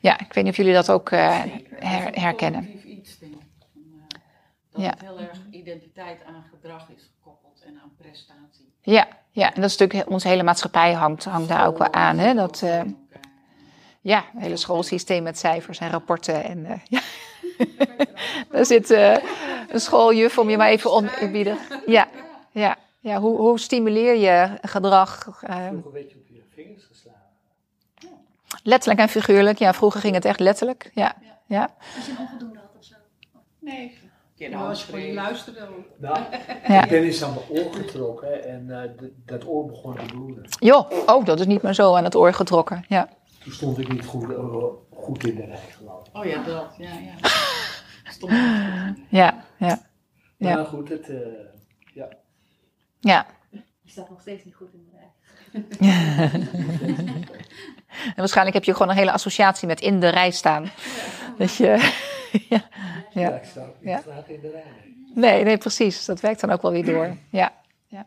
Ja, 0.00 0.20
ik 0.20 0.32
weet 0.32 0.44
niet 0.44 0.52
of 0.52 0.56
jullie 0.56 0.72
dat 0.72 0.90
ook 0.90 1.10
uh, 1.10 1.42
her, 1.74 2.20
herkennen. 2.20 2.88
Iets, 2.88 3.18
denk 3.18 3.32
ik. 3.32 3.38
Dat 4.70 4.82
ja. 4.82 4.90
het 4.90 5.00
heel 5.00 5.18
erg 5.18 5.38
identiteit 5.50 6.24
aan 6.24 6.44
gedrag 6.50 6.88
is 6.96 7.10
gekoppeld 7.14 7.62
en 7.66 7.80
aan 7.82 7.92
prestatie. 7.96 8.72
Ja, 8.82 9.08
ja 9.30 9.54
en 9.54 9.60
dat 9.60 9.70
is 9.70 9.76
natuurlijk 9.76 10.10
onze 10.10 10.28
hele 10.28 10.42
maatschappij 10.42 10.92
hangt, 10.92 11.24
hangt 11.24 11.48
daar 11.48 11.66
ook 11.66 11.78
wel 11.78 11.92
aan. 11.92 12.18
Hè? 12.18 12.34
Dat, 12.34 12.60
uh, 12.64 12.82
ja, 14.00 14.24
het 14.32 14.42
hele 14.42 14.56
schoolsysteem 14.56 15.22
met 15.22 15.38
cijfers 15.38 15.78
en 15.78 15.90
rapporten. 15.90 16.44
En, 16.44 16.58
uh, 16.58 16.76
ja. 16.98 17.00
Daar 18.50 18.66
zit 18.66 18.90
een 18.90 19.80
schooljuf 19.80 20.38
om 20.38 20.50
je 20.50 20.56
maar 20.56 20.68
even 20.68 20.92
om 20.92 21.06
te 21.06 21.30
bieden. 21.30 21.58
Ja, 21.86 22.08
ja, 22.50 22.76
ja. 23.00 23.20
Hoe, 23.20 23.36
hoe 23.36 23.58
stimuleer 23.58 24.16
je 24.16 24.58
gedrag? 24.62 25.22
Vroeger 25.22 25.92
werd 25.92 26.10
je 26.10 26.16
op 26.16 26.28
je 26.28 26.42
vingers 26.54 26.84
geslagen. 26.84 27.20
Letterlijk 28.62 29.00
en 29.00 29.08
figuurlijk. 29.08 29.58
Ja, 29.58 29.74
vroeger 29.74 30.00
ging 30.00 30.14
het 30.14 30.24
echt 30.24 30.40
letterlijk. 30.40 30.90
Ja, 30.94 31.16
ja. 31.46 31.68
Als 31.96 32.06
je 32.06 32.12
een 32.12 32.18
onvoldoende 32.18 32.58
had 32.58 32.76
of 32.78 32.84
zo. 32.84 32.94
Nee. 33.58 33.98
Nou, 34.48 34.68
als 34.68 34.86
je 34.86 35.12
luisterde. 35.12 35.68
Nou, 35.96 36.18
ja. 36.68 36.82
ik 36.82 36.90
ben 36.90 37.02
eens 37.02 37.22
aan 37.22 37.34
mijn 37.34 37.64
oor 37.64 37.74
getrokken 37.74 38.44
en 38.44 38.66
uh, 38.68 38.80
dat 39.26 39.46
oor 39.46 39.66
begon 39.66 39.96
te 39.96 40.04
bloeden. 40.04 40.44
Joh, 40.58 40.90
oh, 41.06 41.24
dat 41.24 41.40
is 41.40 41.46
niet 41.46 41.62
meer 41.62 41.74
zo 41.74 41.94
aan 41.94 42.04
het 42.04 42.14
oor 42.14 42.32
getrokken. 42.32 42.84
Ja. 42.88 43.08
Toen 43.42 43.52
stond 43.52 43.78
ik 43.78 43.92
niet 43.92 44.04
goed, 44.04 44.30
uh, 44.30 44.64
goed 44.90 45.24
in 45.24 45.34
de 45.34 45.44
rij, 45.44 45.58
geloof 45.76 46.06
ik. 46.06 46.16
Oh 46.16 46.24
ja, 46.24 46.42
dat. 46.42 46.74
Ja, 46.78 46.92
ja. 46.92 47.28
Stond. 48.12 48.32
Ja, 49.08 49.44
ja. 49.56 49.88
Ja, 50.36 50.54
maar 50.54 50.66
goed, 50.66 50.88
het, 50.88 51.08
uh, 51.08 51.18
ja. 51.94 52.08
Ja. 53.00 53.26
Je 53.50 53.90
staat 53.90 54.10
nog 54.10 54.20
steeds 54.20 54.44
niet 54.44 54.54
goed 54.54 54.72
in 54.72 54.88
de 54.90 54.96
rij. 54.96 55.10
En 55.50 56.48
waarschijnlijk 58.16 58.56
heb 58.56 58.64
je 58.64 58.72
gewoon 58.72 58.88
een 58.88 58.96
hele 58.96 59.12
associatie 59.12 59.68
met 59.68 59.80
in 59.80 60.00
de 60.00 60.08
rij 60.08 60.30
staan. 60.30 60.62
Ja. 60.62 60.70
Dat 61.38 61.54
je, 61.54 61.66
ja, 62.48 62.62
ja. 63.12 63.20
ja, 63.20 63.30
ik 63.30 63.44
sta 63.44 63.60
ook 63.60 63.74
niet 63.80 64.02
graag 64.02 64.28
in 64.28 64.40
de 64.40 64.50
rij. 64.50 64.64
Nee, 65.14 65.44
nee, 65.44 65.58
precies. 65.58 66.04
Dat 66.04 66.20
werkt 66.20 66.40
dan 66.40 66.50
ook 66.50 66.62
wel 66.62 66.70
weer 66.70 66.84
door. 66.84 67.16
Ja, 67.30 67.52
ja. 67.86 68.06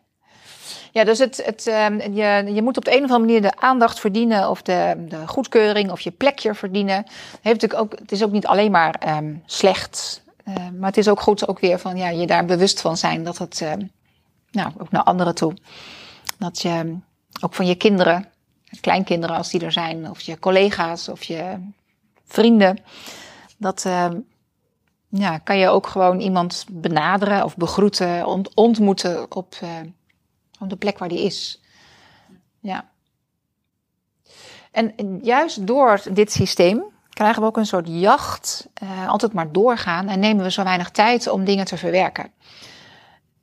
ja 0.92 1.04
dus 1.04 1.20
het, 1.20 1.46
het, 1.46 1.67
um, 1.67 2.13
je, 2.13 2.52
je 2.54 2.62
moet 2.62 2.78
op 2.78 2.86
de 2.86 2.91
een 2.91 3.04
of 3.04 3.12
andere 3.12 3.20
manier 3.20 3.41
de 3.41 3.60
aandacht 3.60 4.00
verdienen 4.00 4.50
of 4.50 4.62
de, 4.62 5.06
de 5.10 5.28
goedkeuring 5.28 5.91
of 5.91 6.00
je 6.00 6.12
plekje 6.12 6.56
verdienen. 6.56 7.06
Heeft 7.41 7.62
natuurlijk 7.62 7.82
ook, 7.82 8.00
het 8.00 8.12
is 8.12 8.24
ook 8.24 8.32
niet 8.32 8.46
alleen 8.46 8.72
maar 8.72 9.17
um, 9.17 9.44
slecht, 9.46 10.24
uh, 10.48 10.56
maar 10.56 10.89
het 10.89 10.98
is 10.98 11.08
ook 11.08 11.22
goed 11.22 11.48
ook 11.48 11.60
weer 11.60 11.80
van 11.80 11.98
ja, 11.98 12.10
je 12.10 12.28
daar 12.28 12.46
bewust 12.46 12.82
van 12.82 12.98
zijn 12.98 13.24
dat 13.24 13.38
het, 13.38 13.60
uh, 13.63 13.72
nou, 14.52 14.72
ook 14.78 14.91
naar 14.91 15.04
anderen 15.04 15.36
toe. 15.36 15.54
Dat 16.38 16.62
je 16.62 16.98
ook 17.41 17.54
van 17.54 17.65
je 17.65 17.76
kinderen, 17.76 18.30
kleinkinderen 18.82 19.36
als 19.36 19.50
die 19.50 19.65
er 19.65 19.72
zijn, 19.72 20.10
of 20.10 20.19
je 20.19 20.39
collega's 20.39 21.08
of 21.08 21.24
je 21.24 21.58
vrienden. 22.26 22.78
Dat 23.58 23.84
uh, 23.88 24.10
ja, 25.10 25.38
kan 25.38 25.58
je 25.58 25.67
ook 25.67 25.88
gewoon 25.88 26.19
iemand 26.19 26.65
benaderen 26.69 27.43
of 27.43 27.58
begroeten, 27.58 28.26
ont 28.26 28.54
ontmoeten 28.54 29.36
op, 29.36 29.56
uh, 29.63 29.69
op 30.60 30.69
de 30.69 30.76
plek 30.76 30.98
waar 30.98 31.10
die 31.10 31.24
is. 31.24 31.62
Ja. 32.60 32.89
En 34.72 35.19
juist 35.22 35.67
door 35.67 36.02
dit 36.12 36.32
systeem 36.32 36.84
krijgen 37.10 37.41
we 37.41 37.48
ook 37.48 37.58
een 37.58 37.65
soort 37.65 37.88
jacht, 37.88 38.67
uh, 38.84 39.10
altijd 39.10 39.34
maar 39.34 39.52
doorgaan 39.52 40.08
en 40.08 40.19
nemen 40.19 40.43
we 40.43 40.52
zo 40.52 40.63
weinig 40.63 40.89
tijd 40.89 41.28
om 41.28 41.43
dingen 41.43 41.65
te 41.65 41.78
verwerken. 41.78 42.32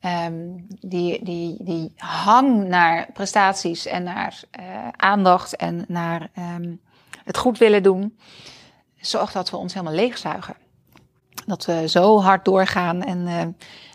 Um, 0.05 0.67
die, 0.79 1.23
die, 1.23 1.63
die 1.63 1.93
hang 1.97 2.67
naar 2.67 3.11
prestaties 3.13 3.85
en 3.85 4.03
naar 4.03 4.43
uh, 4.59 4.87
aandacht 4.91 5.55
en 5.55 5.85
naar 5.87 6.29
um, 6.37 6.81
het 7.23 7.37
goed 7.37 7.57
willen 7.57 7.83
doen, 7.83 8.17
zorgt 8.95 9.33
dat 9.33 9.49
we 9.49 9.57
ons 9.57 9.73
helemaal 9.73 9.95
leegzuigen. 9.95 10.55
Dat 11.45 11.65
we 11.65 11.89
zo 11.89 12.21
hard 12.21 12.45
doorgaan 12.45 13.03
en 13.03 13.27
uh, 13.27 13.41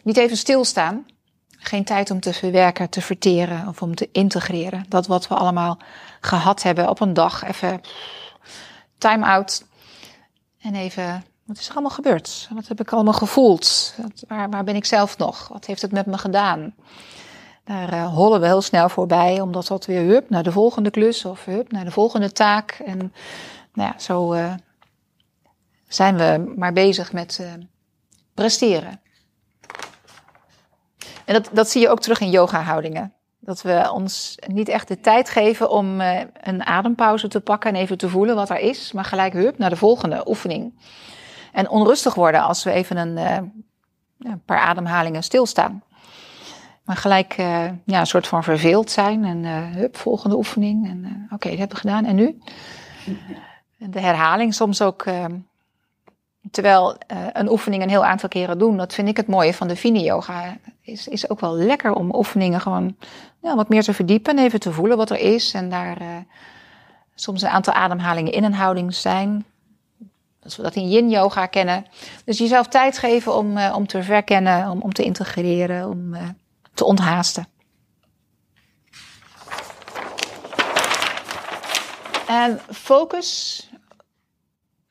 niet 0.03 0.17
even 0.17 0.37
stilstaan. 0.37 1.07
Geen 1.49 1.85
tijd 1.85 2.11
om 2.11 2.21
te 2.21 2.33
verwerken, 2.33 2.91
te 2.91 3.01
verteren 3.01 3.69
of 3.69 3.83
om 3.83 3.95
te 3.95 4.09
integreren. 4.13 4.85
Dat 4.89 5.07
wat 5.07 5.29
we 5.29 5.35
allemaal 5.35 5.79
gehad 6.21 6.63
hebben 6.63 6.89
op 6.89 7.01
een 7.01 7.15
dag. 7.15 7.45
Even 7.45 7.81
time 8.99 9.27
out. 9.27 9.67
En 10.61 10.75
even 10.75 11.25
wat 11.47 11.59
is 11.59 11.67
er 11.67 11.73
allemaal 11.73 11.91
gebeurd? 11.91 12.49
Wat 12.55 12.69
heb 12.69 12.81
ik 12.81 12.93
allemaal 12.93 13.13
gevoeld? 13.13 13.95
Waar, 14.29 14.51
waar 14.51 14.65
ben 14.65 14.77
ik 14.77 14.85
zelf 14.85 15.19
nog? 15.19 15.49
Wat 15.49 15.65
heeft 15.65 15.83
het 15.83 15.93
met 15.93 16.07
me 16.07 16.19
gedaan? 16.19 16.75
Daar 17.65 17.93
uh, 17.93 18.15
hollen 18.15 18.41
we 18.41 18.47
heel 18.47 18.63
snel 18.63 18.89
voorbij, 18.89 19.41
omdat 19.41 19.67
dat 19.67 19.87
weer 19.87 20.03
hup 20.03 20.31
naar 20.31 20.43
de 20.43 20.53
volgende 20.53 20.91
klus 20.91 21.25
of 21.25 21.45
hup 21.45 21.73
naar 21.73 21.85
de 21.85 21.91
volgende 21.91 22.33
taak. 22.33 22.71
En 22.85 22.99
nou 23.73 23.91
ja, 23.91 23.99
zo 23.99 24.35
uh, 24.35 24.55
zijn 25.89 26.17
we 26.17 26.53
maar 26.57 26.73
bezig 26.73 27.13
met 27.13 27.39
uh, 27.41 27.53
presteren. 28.35 29.01
En 31.25 31.35
dat, 31.35 31.49
dat 31.53 31.71
zie 31.71 31.81
je 31.81 31.89
ook 31.89 32.01
terug 32.01 32.21
in 32.21 32.31
yoga-houdingen. 32.31 33.13
Dat 33.41 33.63
we 33.63 33.91
ons 33.93 34.39
niet 34.47 34.69
echt 34.69 34.89
de 34.89 35.01
tijd 35.01 35.31
geven 35.31 35.71
om 35.71 36.01
een 36.41 36.65
adempauze 36.65 37.29
te 37.29 37.41
pakken 37.41 37.75
en 37.75 37.81
even 37.81 37.99
te 37.99 38.09
voelen 38.09 38.35
wat 38.35 38.51
er 38.51 38.59
is, 38.59 38.93
maar 38.93 39.05
gelijk 39.05 39.33
hup 39.33 39.59
naar 39.59 39.71
de 39.71 39.77
volgende 39.77 40.29
oefening 40.29 40.73
en 41.57 41.69
onrustig 41.69 42.15
worden 42.15 42.43
als 42.43 42.65
we 42.65 42.71
even 42.71 42.97
een, 42.97 43.17
uh, 43.17 43.37
een 44.31 44.43
paar 44.45 44.59
ademhalingen 44.59 45.23
stilstaan. 45.23 45.83
Maar 46.85 46.97
gelijk 46.97 47.39
uh, 47.39 47.65
ja, 47.85 48.01
een 48.01 48.07
soort 48.07 48.27
van 48.27 48.45
verveeld 48.45 48.91
zijn 48.91 49.25
en 49.25 49.45
uh, 49.45 49.75
hup, 49.75 49.97
volgende 49.97 50.37
oefening. 50.37 50.89
En 50.89 51.23
oké, 51.25 51.35
okay, 51.35 51.51
dat 51.51 51.59
hebben 51.59 51.77
we 51.77 51.83
gedaan. 51.89 52.05
En 52.05 52.15
nu? 52.15 52.39
De 53.77 54.01
herhaling 54.01 54.55
soms 54.55 54.83
ook. 54.83 55.05
terwijl 56.51 56.97
een 57.33 57.51
oefening 57.51 57.83
een 57.83 57.89
heel 57.89 58.05
aantal 58.05 58.29
keren 58.29 58.59
doen, 58.59 58.77
dat 58.77 58.95
vind 58.95 59.09
ik 59.09 59.17
het 59.17 59.27
mooie 59.27 59.55
van 59.55 59.69
de 59.69 59.77
Vini-yoga. 59.77 60.57
Is, 60.81 61.09
is 61.09 61.31
ook 61.31 61.41
wel 61.41 61.55
lekker 61.55 61.93
om 61.93 62.15
oefeningen 62.15 62.61
gewoon 62.61 62.97
ja, 63.43 63.55
wat 63.55 63.69
meer 63.69 63.83
te 63.83 63.95
verdiepen 63.95 64.37
en 64.37 64.45
even 64.45 64.61
te 64.61 64.73
voelen 64.73 64.97
wat 64.97 65.11
er 65.11 65.19
is. 65.19 65.55
En 65.55 65.69
daar 65.71 65.99
soms 67.15 67.43
een 67.43 67.49
aantal 67.49 67.75
ademhalingen 67.75 68.33
in 68.33 68.45
een 68.45 68.55
houding 68.55 68.95
zijn 68.95 69.45
als 70.47 70.57
we 70.57 70.63
dat 70.63 70.75
in 70.75 70.89
yin 70.89 71.11
yoga 71.11 71.47
kennen. 71.47 71.87
Dus 72.25 72.39
jezelf 72.39 72.67
tijd 72.67 72.99
geven 72.99 73.37
om, 73.37 73.57
uh, 73.57 73.75
om 73.77 73.87
te 73.87 74.03
verkennen, 74.03 74.71
om, 74.71 74.81
om 74.81 74.93
te 74.93 75.03
integreren, 75.03 75.89
om 75.89 76.15
uh, 76.15 76.23
te 76.75 76.85
onthaasten. 76.85 77.49
En 82.27 82.61
focus 82.71 83.61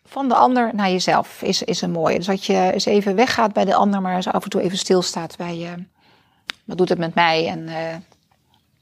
van 0.06 0.28
de 0.28 0.36
ander 0.36 0.72
naar 0.74 0.90
jezelf 0.90 1.42
is, 1.42 1.64
is 1.64 1.82
een 1.82 1.92
mooie. 1.92 2.18
Dus 2.18 2.26
dat 2.26 2.46
je 2.46 2.72
eens 2.74 2.86
even 2.86 3.16
weggaat 3.16 3.54
bij 3.54 3.66
de 3.66 3.76
ander, 3.76 4.02
maar 4.02 4.16
eens 4.16 4.28
af 4.28 4.44
en 4.44 4.50
toe 4.50 4.62
even 4.62 4.78
stilstaat 4.78 5.38
bij 5.38 5.58
je. 5.58 5.74
Wat 6.66 6.78
doet 6.78 6.90
het 6.90 6.98
met 6.98 7.16
mij? 7.16 7.48
En 7.48 7.60
uh, 7.60 7.96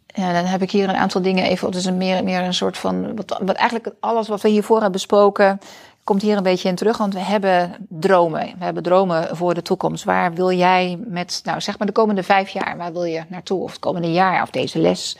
ja, 0.06 0.34
dan 0.34 0.46
heb 0.46 0.62
ik 0.62 0.72
hier 0.72 0.90
een 0.90 0.96
aantal 0.96 1.22
dingen 1.22 1.44
even. 1.44 1.68
Het 1.68 1.76
is 1.76 1.86
een 1.86 1.98
meer, 1.98 2.24
meer 2.24 2.42
een 2.42 2.54
soort 2.54 2.78
van. 2.78 3.16
Wat, 3.16 3.40
wat 3.46 3.56
eigenlijk 3.56 3.96
alles 4.00 4.28
wat 4.28 4.42
we 4.42 4.50
hiervoor 4.50 4.76
hebben 4.76 4.92
besproken 4.92 5.60
komt 6.04 6.22
hier 6.22 6.38
een 6.38 6.44
beetje 6.44 6.70
in 6.70 6.76
terug, 6.76 6.98
want 6.98 7.14
we 7.14 7.20
hebben 7.20 7.76
dromen. 7.90 8.56
We 8.58 8.64
hebben 8.64 8.84
dromen 8.84 9.38
voor 9.38 9.54
de 9.54 9.62
toekomst. 9.62 10.04
Waar 10.04 10.34
wil 10.34 10.52
jij 10.52 11.00
met, 11.08 11.42
nou 11.44 11.62
zeg 11.62 11.78
maar 11.78 11.88
de 11.88 11.94
komende 11.94 12.24
vijf 12.24 12.50
jaar, 12.50 12.78
waar 12.78 12.94
wil 12.94 13.04
je 13.04 13.24
naartoe? 13.28 13.62
Of 13.62 13.72
het 13.72 13.80
komende 13.80 14.12
jaar, 14.12 14.42
of 14.42 14.50
deze 14.50 14.80
les? 14.80 15.18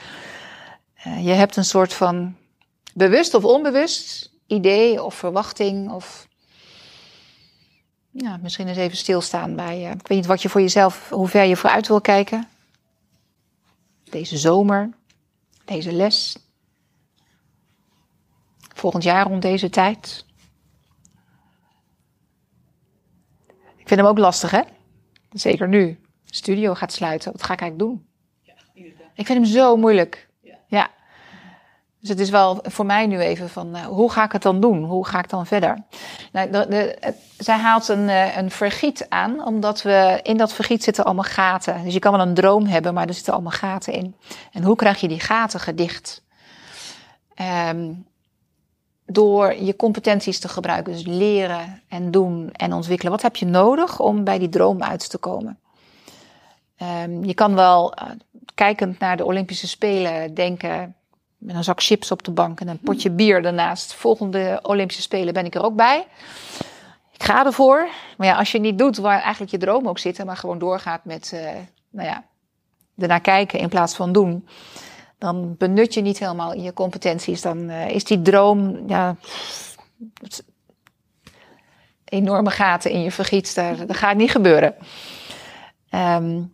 Uh, 1.08 1.26
je 1.26 1.32
hebt 1.32 1.56
een 1.56 1.66
soort 1.66 1.94
van, 1.94 2.36
bewust 2.94 3.34
of 3.34 3.44
onbewust, 3.44 4.32
idee 4.48 5.04
of 5.04 5.16
verwachting 5.16 5.92
of 5.92 6.28
ja, 8.12 8.38
misschien 8.38 8.68
eens 8.68 8.78
even 8.78 8.98
stilstaan 8.98 9.56
bij. 9.56 9.80
Uh, 9.80 9.92
ik 9.92 10.08
weet 10.08 10.18
niet 10.18 10.26
wat 10.26 10.42
je 10.42 10.50
voor 10.50 10.62
jezelf, 10.62 11.10
hoe 11.10 11.28
ver 11.28 11.44
je 11.44 11.56
vooruit 11.56 11.88
wil 11.88 12.02
kijken. 12.02 12.48
Deze 14.04 14.38
zomer, 14.38 14.90
deze 15.66 15.92
les. 15.92 16.38
Volgend 18.76 19.04
jaar 19.04 19.28
rond 19.28 19.42
deze 19.42 19.70
tijd. 19.70 20.26
Ik 23.84 23.90
vind 23.90 24.00
hem 24.00 24.10
ook 24.10 24.18
lastig, 24.18 24.52
hè? 24.52 24.62
Zeker 25.32 25.68
nu. 25.68 26.00
De 26.26 26.36
studio 26.36 26.74
gaat 26.74 26.94
sluiten. 26.94 27.32
Wat 27.32 27.44
ga 27.44 27.54
ik 27.54 27.62
eigenlijk 27.62 27.92
doen? 27.92 28.06
Ja. 28.42 28.54
Ik 29.16 29.26
vind 29.26 29.40
hem 29.40 29.46
zo 29.46 29.78
moeilijk. 29.78 30.30
Ja. 30.42 30.56
ja. 30.68 30.90
Dus 32.00 32.10
het 32.10 32.20
is 32.20 32.30
wel 32.30 32.60
voor 32.64 32.86
mij 32.86 33.08
nu 33.08 33.20
even 33.20 33.50
van, 33.50 33.76
uh, 33.76 33.86
hoe 33.86 34.12
ga 34.12 34.24
ik 34.24 34.32
het 34.32 34.42
dan 34.42 34.60
doen? 34.60 34.84
Hoe 34.84 35.08
ga 35.08 35.20
ik 35.20 35.30
dan 35.30 35.46
verder? 35.46 35.78
Nou, 36.32 36.52
de, 36.52 36.66
de, 36.70 36.98
het, 37.00 37.16
zij 37.38 37.58
haalt 37.58 37.88
een, 37.88 38.08
uh, 38.08 38.38
een 38.38 38.52
vergiet 38.52 39.06
aan, 39.10 39.46
omdat 39.46 39.82
we 39.82 40.20
in 40.24 40.38
dat 40.38 40.54
vergiet 40.54 40.84
zitten 40.84 41.04
allemaal 41.06 41.24
gaten. 41.24 41.84
Dus 41.84 41.94
je 41.94 42.00
kan 42.00 42.12
wel 42.12 42.22
een 42.22 42.34
droom 42.34 42.66
hebben, 42.66 42.94
maar 42.94 43.08
er 43.08 43.14
zitten 43.14 43.34
allemaal 43.34 43.52
gaten 43.52 43.94
in. 43.94 44.16
En 44.52 44.64
hoe 44.64 44.76
krijg 44.76 45.02
je 45.02 45.08
die 45.08 45.20
gaten 45.20 45.60
gedicht? 45.60 46.24
Um, 47.70 48.06
door 49.06 49.54
je 49.54 49.76
competenties 49.76 50.40
te 50.40 50.48
gebruiken, 50.48 50.94
dus 50.94 51.06
leren 51.06 51.82
en 51.88 52.12
doen 52.12 52.50
en 52.52 52.74
ontwikkelen. 52.74 53.12
Wat 53.12 53.22
heb 53.22 53.36
je 53.36 53.46
nodig 53.46 54.00
om 54.00 54.24
bij 54.24 54.40
die 54.40 54.50
droom 54.50 54.84
uit 54.84 55.10
te 55.10 55.18
komen? 55.18 55.60
Um, 57.04 57.26
je 57.26 57.34
kan 57.34 57.56
wel, 57.56 57.94
uh, 57.98 58.10
kijkend 58.56 59.00
naar 59.00 59.18
de 59.18 59.26
Olympische 59.26 59.68
Spelen, 59.68 60.34
denken 60.34 60.96
met 61.38 61.56
een 61.56 61.64
zak 61.64 61.82
chips 61.82 62.12
op 62.12 62.24
de 62.24 62.32
bank 62.32 62.60
en 62.60 62.68
een 62.68 62.80
potje 62.80 63.12
bier 63.12 63.42
daarnaast. 63.42 63.94
Volgende 63.94 64.60
Olympische 64.62 65.02
Spelen 65.02 65.34
ben 65.34 65.46
ik 65.46 65.56
er 65.56 65.64
ook 65.64 65.76
bij. 65.76 66.08
Ik 67.12 67.24
ga 67.24 67.46
ervoor. 67.46 67.88
Maar 68.18 68.28
ja, 68.28 68.38
als 68.38 68.52
je 68.52 68.60
niet 68.60 68.78
doet 68.78 68.98
waar 68.98 69.22
eigenlijk 69.22 69.52
je 69.52 69.58
droom 69.58 69.88
ook 69.88 70.00
zit, 70.00 70.26
maar 70.26 70.38
gewoon 70.38 70.60
doorgaat 70.60 71.06
met, 71.06 71.32
uh, 71.34 71.40
nou 71.90 72.08
ja, 72.08 72.24
ernaar 72.98 73.22
kijken 73.22 73.60
in 73.60 73.70
plaats 73.70 73.96
van 73.96 74.12
doen, 74.12 74.48
dan 75.24 75.56
benut 75.58 75.94
je 75.94 76.02
niet 76.02 76.20
helemaal 76.20 76.54
je 76.54 76.74
competenties. 76.74 77.42
Dan 77.42 77.70
uh, 77.70 77.90
is 77.90 78.04
die 78.04 78.22
droom, 78.22 78.84
ja, 78.88 79.16
enorme 82.06 82.50
gaten 82.50 82.92
in 82.92 83.02
je 83.02 83.12
vergiet. 83.12 83.56
Daar, 83.56 83.86
dat 83.86 83.98
gaat 83.98 84.16
niet 84.16 84.32
gebeuren. 84.32 84.76
Um, 85.90 86.54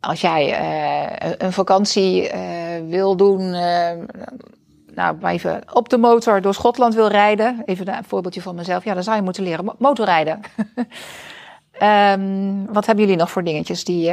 als 0.00 0.20
jij 0.20 0.60
uh, 0.60 1.32
een 1.38 1.52
vakantie 1.52 2.32
uh, 2.32 2.40
wil 2.88 3.16
doen, 3.16 3.50
nou 4.94 5.26
even 5.26 5.62
op 5.72 5.88
de 5.88 5.98
motor 5.98 6.40
door 6.40 6.54
Schotland 6.54 6.94
wil 6.94 7.08
rijden, 7.08 7.62
even 7.64 7.88
een 7.88 8.04
voorbeeldje 8.04 8.42
van 8.42 8.54
mezelf, 8.54 8.84
ja, 8.84 8.94
dan 8.94 9.02
zou 9.02 9.16
je 9.16 9.22
moeten 9.22 9.42
leren 9.42 9.74
motorrijden. 9.78 10.40
um, 11.82 12.66
wat 12.74 12.86
hebben 12.86 13.04
jullie 13.04 13.20
nog 13.20 13.30
voor 13.30 13.44
dingetjes 13.44 13.84
die. 13.84 14.12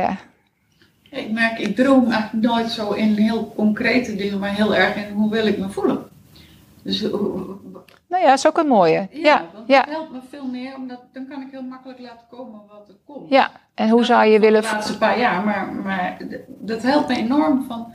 Ik 1.12 1.32
merk, 1.32 1.60
ik 1.60 1.76
droom 1.76 2.12
eigenlijk 2.12 2.46
nooit 2.48 2.72
zo 2.72 2.92
in 2.92 3.14
heel 3.16 3.54
concrete 3.56 4.16
dingen, 4.16 4.40
maar 4.40 4.50
heel 4.56 4.76
erg 4.76 4.96
in 4.96 5.14
hoe 5.14 5.30
wil 5.32 5.46
ik 5.48 5.58
me 5.58 5.70
voelen. 5.70 6.06
Dus 6.84 7.02
nou 8.10 8.24
ja, 8.24 8.30
dat 8.30 8.38
is 8.38 8.48
ook 8.48 8.58
een 8.58 8.68
mooie. 8.68 9.08
Ja, 9.12 9.20
Ja, 9.22 9.46
want 9.54 9.68
ja, 9.68 9.80
het 9.82 9.90
helpt 9.90 10.12
me 10.12 10.20
veel 10.30 10.46
meer, 10.46 10.76
omdat 10.76 11.00
dan 11.14 11.28
kan 11.28 11.42
ik 11.42 11.48
heel 11.52 11.62
makkelijk 11.62 12.00
laten 12.00 12.28
komen 12.30 12.62
wat 12.70 12.88
er 12.88 12.96
komt. 13.06 13.30
ja. 13.30 13.52
En 13.74 13.90
hoe 13.90 13.98
Dat 13.98 14.08
zou 14.08 14.26
je 14.26 14.40
willen. 14.40 14.62
De 14.62 14.68
laatste 14.72 14.98
paar 14.98 15.20
jaar, 15.20 15.44
maar, 15.44 15.74
maar 15.74 16.18
dat 16.48 16.82
helpt 16.82 17.08
me 17.08 17.16
enorm 17.18 17.64
van. 17.68 17.94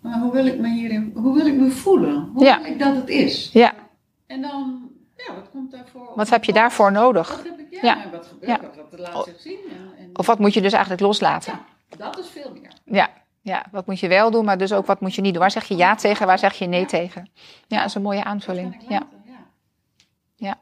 Maar 0.00 0.18
hoe 0.20 0.32
wil 0.32 0.46
ik 0.46 0.58
me 0.58 0.68
hierin, 0.68 1.12
hoe 1.14 1.34
wil 1.34 1.46
ik 1.46 1.54
me 1.54 1.70
voelen? 1.70 2.30
Hoe 2.34 2.44
Ja. 2.44 2.60
wil 2.62 2.70
ik 2.72 2.78
dat 2.78 2.94
het 2.94 3.08
is? 3.08 3.50
Ja, 3.52 3.72
En 4.26 4.40
dan, 4.42 4.88
ja, 5.16 5.34
wat 5.34 5.50
komt 5.52 5.70
daarvoor? 5.70 6.12
wat 6.14 6.30
heb 6.30 6.44
je 6.44 6.52
daarvoor 6.52 6.92
nodig? 6.92 7.28
Wat 7.28 7.44
heb 7.44 7.58
ik, 7.58 7.66
ja, 7.70 7.78
Ja. 7.82 8.02
en 8.04 8.10
wat 8.10 8.26
gebeurt 8.26 8.50
Ja. 8.60 8.60
er? 8.68 8.84
Wat 8.90 9.00
laat 9.14 9.24
zich 9.24 9.40
zien? 9.40 9.58
En, 9.70 10.04
en, 10.04 10.10
Of 10.18 10.26
wat 10.26 10.38
moet 10.38 10.54
je 10.54 10.60
dus 10.62 10.72
eigenlijk 10.72 11.02
loslaten? 11.02 11.58
Dat 11.98 12.18
is 12.18 12.28
veel 12.28 12.52
meer. 12.52 12.72
Ja, 12.84 13.10
ja, 13.40 13.64
wat 13.70 13.86
moet 13.86 14.00
je 14.00 14.08
wel 14.08 14.30
doen, 14.30 14.44
maar 14.44 14.58
dus 14.58 14.72
ook 14.72 14.86
wat 14.86 15.00
moet 15.00 15.14
je 15.14 15.20
niet 15.20 15.32
doen. 15.32 15.42
Waar 15.42 15.50
zeg 15.50 15.64
je 15.64 15.76
ja 15.76 15.94
tegen, 15.94 16.26
waar 16.26 16.38
zeg 16.38 16.54
je 16.54 16.66
nee 16.66 16.80
Ja. 16.80 16.86
tegen? 16.86 17.30
Ja, 17.66 17.76
dat 17.76 17.86
is 17.86 17.94
een 17.94 18.02
mooie 18.02 18.24
aanvulling. 18.24 18.84
Ja. 18.88 19.02
ja. 20.36 20.58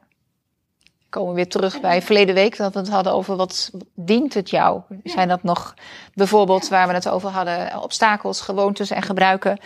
komen 1.09 1.29
we 1.29 1.35
weer 1.35 1.49
terug 1.49 1.81
bij 1.81 2.01
verleden 2.01 2.35
week 2.35 2.57
dat 2.57 2.73
we 2.73 2.79
het 2.79 2.89
hadden 2.89 3.13
over 3.13 3.35
wat 3.35 3.71
dient 3.93 4.33
het 4.33 4.49
jou? 4.49 4.81
Ja. 4.89 5.11
Zijn 5.11 5.27
dat 5.27 5.43
nog 5.43 5.73
bijvoorbeeld 6.13 6.67
waar 6.67 6.87
we 6.87 6.93
het 6.93 7.09
over 7.09 7.29
hadden, 7.29 7.81
obstakels, 7.83 8.41
gewoontes 8.41 8.91
en 8.91 9.01
gebruiken? 9.01 9.57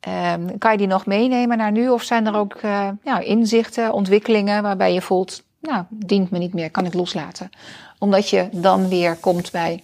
Ehm, 0.00 0.58
kan 0.58 0.72
je 0.72 0.78
die 0.78 0.86
nog 0.86 1.06
meenemen 1.06 1.58
naar 1.58 1.72
nu? 1.72 1.88
Of 1.88 2.02
zijn 2.02 2.26
er 2.26 2.36
ook 2.36 2.54
eh, 2.54 2.88
inzichten, 3.20 3.92
ontwikkelingen 3.92 4.62
waarbij 4.62 4.92
je 4.92 5.02
voelt, 5.02 5.42
nou, 5.60 5.84
dient 5.88 6.30
me 6.30 6.38
niet 6.38 6.54
meer, 6.54 6.70
kan 6.70 6.84
ik 6.84 6.94
loslaten? 6.94 7.50
Omdat 7.98 8.28
je 8.28 8.48
dan 8.52 8.88
weer 8.88 9.16
komt 9.16 9.52
bij, 9.52 9.82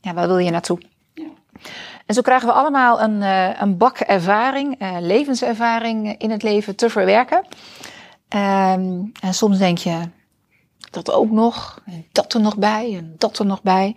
ja, 0.00 0.14
waar 0.14 0.26
wil 0.26 0.38
je 0.38 0.50
naartoe? 0.50 0.78
En 2.06 2.14
zo 2.14 2.20
krijgen 2.20 2.48
we 2.48 2.54
allemaal 2.54 3.00
een, 3.00 3.22
eh, 3.22 3.60
een 3.60 3.76
bak 3.76 3.98
ervaring, 3.98 4.78
eh, 4.78 4.96
levenservaring 5.00 6.18
in 6.18 6.30
het 6.30 6.42
leven 6.42 6.76
te 6.76 6.90
verwerken. 6.90 7.46
Ehm, 8.28 9.04
en 9.20 9.34
soms 9.34 9.58
denk 9.58 9.78
je, 9.78 10.00
dat 10.90 11.10
ook 11.12 11.30
nog, 11.30 11.82
en 11.86 12.06
dat 12.12 12.34
er 12.34 12.40
nog 12.40 12.56
bij, 12.56 12.96
en 12.96 13.14
dat 13.18 13.38
er 13.38 13.46
nog 13.46 13.62
bij. 13.62 13.96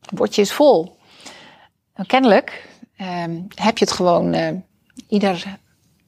Het 0.00 0.14
bordje 0.14 0.42
is 0.42 0.52
vol. 0.52 0.98
En 1.94 2.06
kennelijk 2.06 2.70
ehm, 2.96 3.40
heb 3.54 3.78
je 3.78 3.84
het 3.84 3.94
gewoon, 3.94 4.32
eh, 4.32 4.56
ieder, 5.08 5.58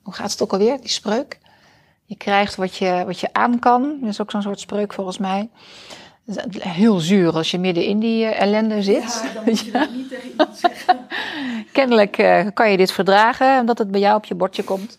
hoe 0.02 0.14
gaat 0.14 0.30
het 0.30 0.42
ook 0.42 0.52
alweer, 0.52 0.80
die 0.80 0.88
spreuk? 0.88 1.38
Je 2.04 2.16
krijgt 2.16 2.54
wat 2.54 2.76
je, 2.76 3.02
wat 3.07 3.20
je 3.20 3.33
aan 3.33 3.59
kan. 3.59 3.98
Dat 4.00 4.09
is 4.09 4.20
ook 4.20 4.30
zo'n 4.30 4.42
soort 4.42 4.61
spreuk 4.61 4.92
volgens 4.92 5.18
mij. 5.18 5.50
Heel 6.59 6.99
zuur 6.99 7.33
als 7.33 7.51
je 7.51 7.59
midden 7.59 7.85
in 7.85 7.99
die 7.99 8.25
eh, 8.25 8.41
ellende 8.41 8.83
zit. 8.83 9.23
Ja, 9.25 9.33
dan 9.35 9.45
moet 9.45 9.61
je 9.61 9.71
dat 9.81 9.91
niet 9.91 10.09
tegen 10.09 10.29
iemand 10.29 10.57
zeggen. 10.57 10.99
Kennelijk 11.73 12.19
eh, 12.19 12.47
kan 12.55 12.71
je 12.71 12.77
dit 12.77 12.93
verdragen, 12.93 13.61
omdat 13.61 13.79
het 13.79 13.91
bij 13.91 14.01
jou 14.01 14.17
op 14.17 14.25
je 14.25 14.35
bordje 14.35 14.63
komt. 14.63 14.99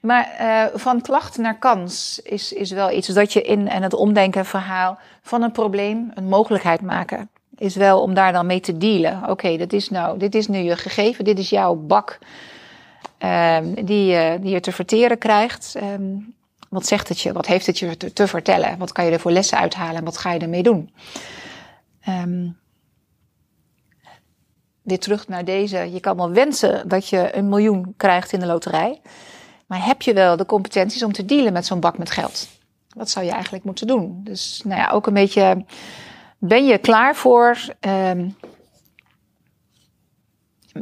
Maar 0.00 0.30
eh, 0.38 0.64
van 0.74 1.00
klacht 1.00 1.38
naar 1.38 1.58
kans 1.58 2.20
is, 2.22 2.52
is 2.52 2.70
wel 2.70 2.90
iets 2.90 3.08
dat 3.08 3.32
je 3.32 3.42
in 3.42 3.68
en 3.68 3.82
het 3.82 3.94
omdenken 3.94 4.44
verhaal 4.44 4.98
van 5.22 5.42
een 5.42 5.52
probleem 5.52 6.10
een 6.14 6.28
mogelijkheid 6.28 6.80
maken. 6.80 7.28
Is 7.56 7.76
wel 7.76 8.02
om 8.02 8.14
daar 8.14 8.32
dan 8.32 8.46
mee 8.46 8.60
te 8.60 8.76
dealen. 8.76 9.22
Oké, 9.28 9.56
dit 9.56 9.72
is 9.72 9.90
nou, 9.90 10.18
dit 10.18 10.34
is 10.34 10.48
nu 10.48 10.58
je 10.58 10.76
gegeven, 10.76 11.24
dit 11.24 11.38
is 11.38 11.50
jouw 11.50 11.74
bak 11.74 12.18
ehm, 13.18 13.84
die, 13.84 14.06
je 14.06 14.38
die 14.40 14.52
je 14.52 14.60
te 14.60 14.72
verteren 14.72 15.18
krijgt. 15.18 15.74
Ehm, 15.78 16.14
wat 16.68 16.86
zegt 16.86 17.08
het 17.08 17.20
je? 17.20 17.32
Wat 17.32 17.46
heeft 17.46 17.66
het 17.66 17.78
je 17.78 17.96
te, 17.96 18.12
te 18.12 18.26
vertellen? 18.26 18.78
Wat 18.78 18.92
kan 18.92 19.04
je 19.04 19.10
er 19.10 19.20
voor 19.20 19.30
lessen 19.30 19.58
uithalen 19.58 19.96
en 19.96 20.04
wat 20.04 20.18
ga 20.18 20.32
je 20.32 20.38
ermee 20.38 20.62
doen? 20.62 20.94
Ehm, 22.00 22.48
weer 24.82 24.98
terug 24.98 25.28
naar 25.28 25.44
deze. 25.44 25.92
Je 25.92 26.00
kan 26.00 26.16
wel 26.16 26.30
wensen 26.30 26.88
dat 26.88 27.08
je 27.08 27.36
een 27.36 27.48
miljoen 27.48 27.94
krijgt 27.96 28.32
in 28.32 28.40
de 28.40 28.46
loterij. 28.46 29.00
Maar 29.66 29.86
heb 29.86 30.02
je 30.02 30.12
wel 30.12 30.36
de 30.36 30.46
competenties 30.46 31.02
om 31.02 31.12
te 31.12 31.24
dealen 31.24 31.52
met 31.52 31.66
zo'n 31.66 31.80
bak 31.80 31.98
met 31.98 32.10
geld? 32.10 32.48
Wat 32.88 33.10
zou 33.10 33.24
je 33.24 33.30
eigenlijk 33.30 33.64
moeten 33.64 33.86
doen? 33.86 34.20
Dus 34.24 34.60
nou 34.64 34.80
ja, 34.80 34.90
ook 34.90 35.06
een 35.06 35.14
beetje. 35.14 35.64
Ben 36.38 36.66
je 36.66 36.78
klaar 36.78 37.16
voor. 37.16 37.58
ehm, 37.80 38.28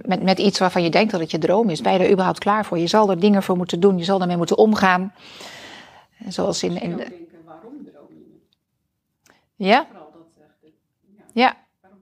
met, 0.02 0.22
met 0.22 0.38
iets 0.38 0.58
waarvan 0.58 0.82
je 0.82 0.90
denkt 0.90 1.10
dat 1.10 1.20
het 1.20 1.30
je 1.30 1.38
droom 1.38 1.70
is? 1.70 1.80
Ben 1.80 1.92
je 1.92 1.98
er 1.98 2.10
überhaupt 2.10 2.38
klaar 2.38 2.64
voor? 2.64 2.78
Je 2.78 2.86
zal 2.86 3.10
er 3.10 3.20
dingen 3.20 3.42
voor 3.42 3.56
moeten 3.56 3.80
doen. 3.80 3.98
Je 3.98 4.04
zal 4.04 4.20
ermee 4.20 4.36
moeten 4.36 4.58
omgaan. 4.58 5.12
Zoals 6.28 6.62
in. 6.62 6.80
in 6.80 6.90
Ik 6.90 6.96
de, 6.96 7.02
ook 7.04 7.08
denken, 7.10 7.44
waarom 7.44 7.84
dromen? 7.84 8.40
ja? 9.56 9.86
Vooral 9.86 10.12
dat 10.12 10.26
echt. 10.62 10.72
Ja. 11.16 11.22
Ja. 11.32 11.56
Waarom? 11.80 11.98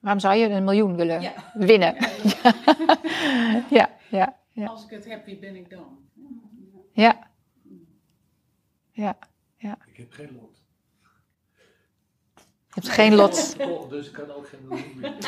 Waarom 0.00 0.20
zou 0.20 0.34
je 0.34 0.48
een 0.48 0.64
miljoen 0.64 0.96
willen 0.96 1.20
Ja. 1.20 1.32
winnen? 1.54 1.94
Ja, 2.42 2.54
Ja, 3.70 3.90
ja, 4.18 4.36
ja. 4.52 4.66
Als 4.66 4.84
ik 4.84 4.90
het 4.90 5.04
heb, 5.04 5.24
wie 5.26 5.38
ben 5.38 5.56
ik 5.56 5.70
dan? 5.70 5.98
Ja. 6.92 7.28
Ja. 8.92 9.16
Ik 9.86 9.96
heb 9.96 10.12
geen 10.12 10.30
lot. 10.40 10.62
Je 12.36 12.80
hebt 12.80 12.88
geen 12.88 13.14
lot. 13.14 13.56
Dus 13.90 14.06
ik 14.06 14.12
kan 14.12 14.30
ook 14.30 14.48
geen 14.48 14.60
miljoen 14.68 14.92
winnen. 15.00 15.18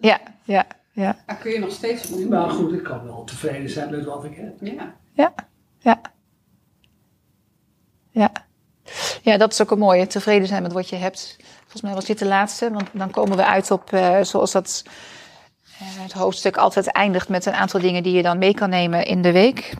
Ja, 0.00 0.20
ja, 0.44 0.66
ja. 0.92 1.22
Dan 1.26 1.38
kun 1.38 1.50
je 1.52 1.58
nog 1.58 1.70
steeds 1.70 2.08
Maar 2.08 2.18
winnen. 2.18 2.50
goed, 2.50 2.72
ik 2.72 2.82
kan 2.82 3.04
wel 3.04 3.24
tevreden 3.24 3.70
zijn 3.70 3.90
met 3.90 4.04
wat 4.04 4.24
ik 4.24 4.34
heb. 4.34 4.56
Ja. 4.60 4.72
Ja, 4.72 4.94
ja. 5.12 5.34
Ja. 8.20 8.32
Ja, 9.22 9.36
dat 9.36 9.52
is 9.52 9.60
ook 9.60 9.70
een 9.70 9.78
mooie. 9.78 10.06
Tevreden 10.06 10.48
zijn 10.48 10.62
met 10.62 10.72
wat 10.72 10.88
je 10.88 10.96
hebt. 10.96 11.36
Volgens 11.60 11.82
mij 11.82 11.94
was 11.94 12.04
dit 12.04 12.18
de 12.18 12.26
laatste, 12.26 12.70
want 12.70 12.88
dan 12.92 13.10
komen 13.10 13.36
we 13.36 13.44
uit 13.44 13.70
op, 13.70 13.92
eh, 13.92 14.22
zoals 14.22 14.52
dat 14.52 14.84
eh, 15.78 15.86
het 16.02 16.12
hoofdstuk 16.12 16.56
altijd 16.56 16.86
eindigt 16.86 17.28
met 17.28 17.46
een 17.46 17.52
aantal 17.52 17.80
dingen 17.80 18.02
die 18.02 18.12
je 18.12 18.22
dan 18.22 18.38
mee 18.38 18.54
kan 18.54 18.70
nemen 18.70 19.04
in 19.04 19.22
de 19.22 19.32
week. 19.32 19.74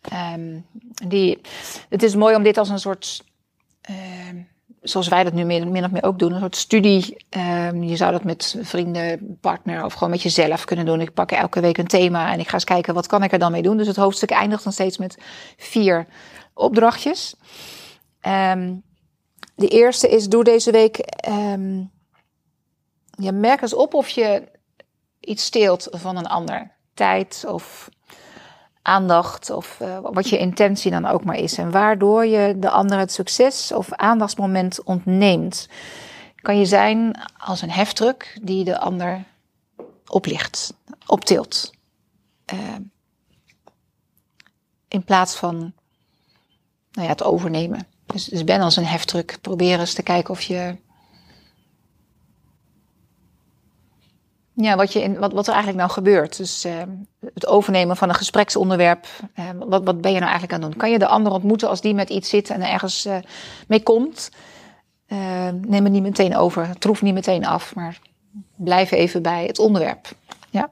Ehm, 0.00 0.58
die, 1.08 1.40
het 1.88 2.02
is 2.02 2.14
mooi 2.14 2.36
om 2.36 2.42
dit 2.42 2.58
als 2.58 2.68
een 2.68 2.78
soort 2.78 3.24
ehm, 3.80 4.36
zoals 4.82 5.08
wij 5.08 5.24
dat 5.24 5.32
nu 5.32 5.44
min, 5.44 5.84
of 5.84 5.90
meer 5.90 6.02
ook 6.02 6.18
doen, 6.18 6.32
een 6.32 6.40
soort 6.40 6.56
studie. 6.56 7.24
Ehm, 7.28 7.82
je 7.82 7.96
zou 7.96 8.12
dat 8.12 8.24
met 8.24 8.56
vrienden, 8.60 9.38
partner 9.40 9.84
of 9.84 9.92
gewoon 9.92 10.10
met 10.10 10.22
jezelf 10.22 10.64
kunnen 10.64 10.86
doen. 10.86 11.00
Ik 11.00 11.14
pak 11.14 11.30
elke 11.30 11.60
week 11.60 11.78
een 11.78 11.86
thema 11.86 12.32
en 12.32 12.40
ik 12.40 12.48
ga 12.48 12.54
eens 12.54 12.64
kijken 12.64 12.94
wat 12.94 13.06
kan 13.06 13.22
ik 13.22 13.32
er 13.32 13.38
dan 13.38 13.52
mee 13.52 13.62
doen. 13.62 13.76
Dus 13.76 13.86
het 13.86 13.96
hoofdstuk 13.96 14.30
eindigt 14.30 14.64
dan 14.64 14.72
steeds 14.72 14.98
met 14.98 15.18
vier 15.56 16.06
opdrachtjes. 16.54 17.34
Ehm, 18.20 18.74
de 19.54 19.68
eerste 19.68 20.08
is, 20.08 20.28
doe 20.28 20.44
deze 20.44 20.70
week, 20.70 20.96
ehm, 20.98 21.84
je 23.10 23.32
merk 23.32 23.62
eens 23.62 23.74
op 23.74 23.94
of 23.94 24.08
je 24.08 24.48
iets 25.20 25.44
steelt 25.44 25.88
van 25.90 26.16
een 26.16 26.26
ander. 26.26 26.72
Tijd 26.94 27.44
of 27.48 27.88
aandacht 28.82 29.50
of 29.50 29.78
uh, 29.82 29.98
wat 30.02 30.28
je 30.28 30.38
intentie 30.38 30.90
dan 30.90 31.06
ook 31.06 31.24
maar 31.24 31.36
is. 31.36 31.58
En 31.58 31.70
waardoor 31.70 32.26
je 32.26 32.58
de 32.58 32.70
ander 32.70 32.98
het 32.98 33.12
succes 33.12 33.72
of 33.72 33.92
aandachtsmoment 33.92 34.82
ontneemt. 34.82 35.68
Kan 36.36 36.58
je 36.58 36.64
zijn 36.64 37.20
als 37.38 37.62
een 37.62 37.70
heftruck 37.70 38.38
die 38.42 38.64
de 38.64 38.78
ander 38.78 39.24
oplicht, 40.06 40.74
optilt. 41.06 41.72
Uh, 42.54 42.60
in 44.88 45.04
plaats 45.04 45.34
van 45.34 45.72
nou 46.94 47.06
ja, 47.06 47.12
het 47.12 47.24
overnemen. 47.24 47.86
Dus, 48.06 48.24
dus 48.24 48.44
ben 48.44 48.60
als 48.60 48.76
een 48.76 48.86
heftruck. 48.86 49.38
Probeer 49.40 49.80
eens 49.80 49.94
te 49.94 50.02
kijken 50.02 50.30
of 50.30 50.40
je 50.40 50.76
Ja, 54.56 54.76
wat, 54.76 54.92
je 54.92 55.02
in, 55.02 55.18
wat, 55.18 55.32
wat 55.32 55.46
er 55.46 55.52
eigenlijk 55.52 55.82
nou 55.82 55.92
gebeurt. 55.92 56.36
Dus 56.36 56.64
uh, 56.64 56.82
het 57.34 57.46
overnemen 57.46 57.96
van 57.96 58.08
een 58.08 58.14
gespreksonderwerp. 58.14 59.06
Uh, 59.38 59.50
wat, 59.58 59.84
wat 59.84 60.00
ben 60.00 60.12
je 60.12 60.18
nou 60.18 60.30
eigenlijk 60.30 60.52
aan 60.52 60.60
het 60.60 60.70
doen? 60.70 60.80
Kan 60.80 60.90
je 60.90 60.98
de 60.98 61.06
ander 61.06 61.32
ontmoeten 61.32 61.68
als 61.68 61.80
die 61.80 61.94
met 61.94 62.10
iets 62.10 62.28
zit 62.28 62.50
en 62.50 62.62
ergens 62.62 63.06
uh, 63.06 63.16
mee 63.68 63.82
komt? 63.82 64.30
neem 65.60 65.84
het 65.84 65.92
niet 65.92 66.02
meteen 66.02 66.36
over. 66.36 66.78
Troef 66.78 67.02
niet 67.02 67.14
meteen 67.14 67.46
af, 67.46 67.74
maar 67.74 67.98
blijf 68.56 68.90
even 68.90 69.22
bij 69.22 69.46
het 69.46 69.58
onderwerp. 69.58 70.08
Ja. 70.50 70.70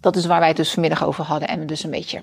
Dat 0.00 0.16
is 0.16 0.26
waar 0.26 0.38
wij 0.38 0.48
het 0.48 0.56
dus 0.56 0.72
vanmiddag 0.72 1.04
over 1.04 1.24
hadden. 1.24 1.48
En 1.48 1.66
dus 1.66 1.84
een 1.84 1.90
beetje 1.90 2.22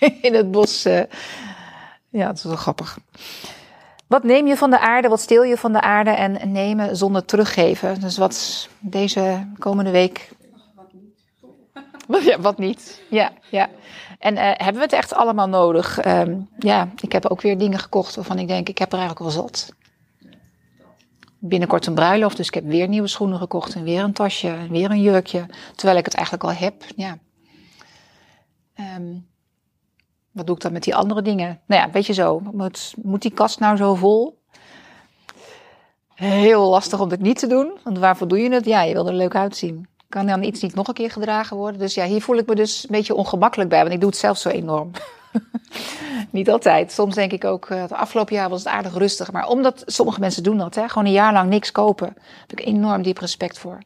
in 0.26 0.34
het 0.34 0.50
bos. 0.50 0.82
ja, 0.82 2.26
dat 2.26 2.36
is 2.36 2.44
wel 2.44 2.56
grappig. 2.56 2.98
Wat 4.10 4.22
neem 4.22 4.46
je 4.46 4.56
van 4.56 4.70
de 4.70 4.80
aarde, 4.80 5.08
wat 5.08 5.20
steel 5.20 5.42
je 5.42 5.56
van 5.56 5.72
de 5.72 5.80
aarde 5.80 6.10
en 6.10 6.52
nemen 6.52 6.96
zonder 6.96 7.24
teruggeven? 7.24 8.00
Dus 8.00 8.16
wat 8.16 8.68
deze 8.78 9.46
komende 9.58 9.90
week. 9.90 10.30
Wat 10.74 10.92
niet. 10.92 12.24
Ja, 12.24 12.40
wat 12.40 12.58
niet. 12.58 13.02
Ja, 13.10 13.32
ja. 13.50 13.68
En 14.18 14.34
uh, 14.34 14.42
hebben 14.42 14.74
we 14.74 14.80
het 14.80 14.92
echt 14.92 15.14
allemaal 15.14 15.48
nodig? 15.48 16.04
Um, 16.04 16.48
ja, 16.58 16.88
ik 17.00 17.12
heb 17.12 17.26
ook 17.26 17.40
weer 17.40 17.58
dingen 17.58 17.78
gekocht 17.78 18.14
waarvan 18.14 18.38
ik 18.38 18.48
denk, 18.48 18.68
ik 18.68 18.78
heb 18.78 18.92
er 18.92 18.98
eigenlijk 18.98 19.32
wel 19.32 19.42
zat. 19.42 19.72
Binnenkort 21.38 21.86
een 21.86 21.94
bruiloft, 21.94 22.36
dus 22.36 22.46
ik 22.46 22.54
heb 22.54 22.64
weer 22.64 22.88
nieuwe 22.88 23.08
schoenen 23.08 23.38
gekocht 23.38 23.74
en 23.74 23.82
weer 23.82 24.02
een 24.02 24.12
tasje 24.12 24.48
en 24.48 24.70
weer 24.70 24.90
een 24.90 25.02
jurkje. 25.02 25.46
Terwijl 25.74 25.98
ik 25.98 26.04
het 26.04 26.14
eigenlijk 26.14 26.44
al 26.44 26.52
heb. 26.52 26.84
Ja. 26.96 27.18
Um, 28.96 29.29
wat 30.30 30.46
doe 30.46 30.54
ik 30.54 30.62
dan 30.62 30.72
met 30.72 30.82
die 30.82 30.94
andere 30.94 31.22
dingen? 31.22 31.60
Nou 31.66 31.82
ja, 31.82 31.90
weet 31.90 32.06
je 32.06 32.12
zo. 32.12 32.40
Moet, 32.52 32.94
moet 33.02 33.22
die 33.22 33.32
kast 33.32 33.60
nou 33.60 33.76
zo 33.76 33.94
vol? 33.94 34.38
Heel 36.14 36.68
lastig 36.68 37.00
om 37.00 37.08
dit 37.08 37.20
niet 37.20 37.38
te 37.38 37.46
doen. 37.46 37.78
Want 37.84 37.98
waarvoor 37.98 38.28
doe 38.28 38.38
je 38.38 38.50
het? 38.50 38.64
Ja, 38.64 38.82
je 38.82 38.92
wil 38.92 39.06
er 39.06 39.14
leuk 39.14 39.34
uitzien. 39.34 39.88
Kan 40.08 40.26
dan 40.26 40.42
iets 40.42 40.62
niet 40.62 40.74
nog 40.74 40.88
een 40.88 40.94
keer 40.94 41.10
gedragen 41.10 41.56
worden? 41.56 41.80
Dus 41.80 41.94
ja, 41.94 42.04
hier 42.04 42.22
voel 42.22 42.36
ik 42.36 42.46
me 42.46 42.54
dus 42.54 42.82
een 42.82 42.90
beetje 42.90 43.14
ongemakkelijk 43.14 43.70
bij. 43.70 43.80
Want 43.80 43.92
ik 43.92 44.00
doe 44.00 44.08
het 44.08 44.18
zelf 44.18 44.38
zo 44.38 44.48
enorm. 44.48 44.90
niet 46.30 46.50
altijd. 46.50 46.92
Soms 46.92 47.14
denk 47.14 47.32
ik 47.32 47.44
ook, 47.44 47.68
het 47.68 47.90
eh, 47.90 47.98
afgelopen 47.98 48.34
jaar 48.34 48.48
was 48.48 48.64
het 48.64 48.72
aardig 48.72 48.94
rustig. 48.94 49.32
Maar 49.32 49.48
omdat 49.48 49.82
sommige 49.86 50.20
mensen 50.20 50.42
doen 50.42 50.58
dat, 50.58 50.74
hè, 50.74 50.88
gewoon 50.88 51.06
een 51.06 51.12
jaar 51.12 51.32
lang 51.32 51.50
niks 51.50 51.72
kopen. 51.72 52.12
Daar 52.14 52.44
heb 52.46 52.60
ik 52.60 52.66
enorm 52.66 53.02
diep 53.02 53.18
respect 53.18 53.58
voor. 53.58 53.78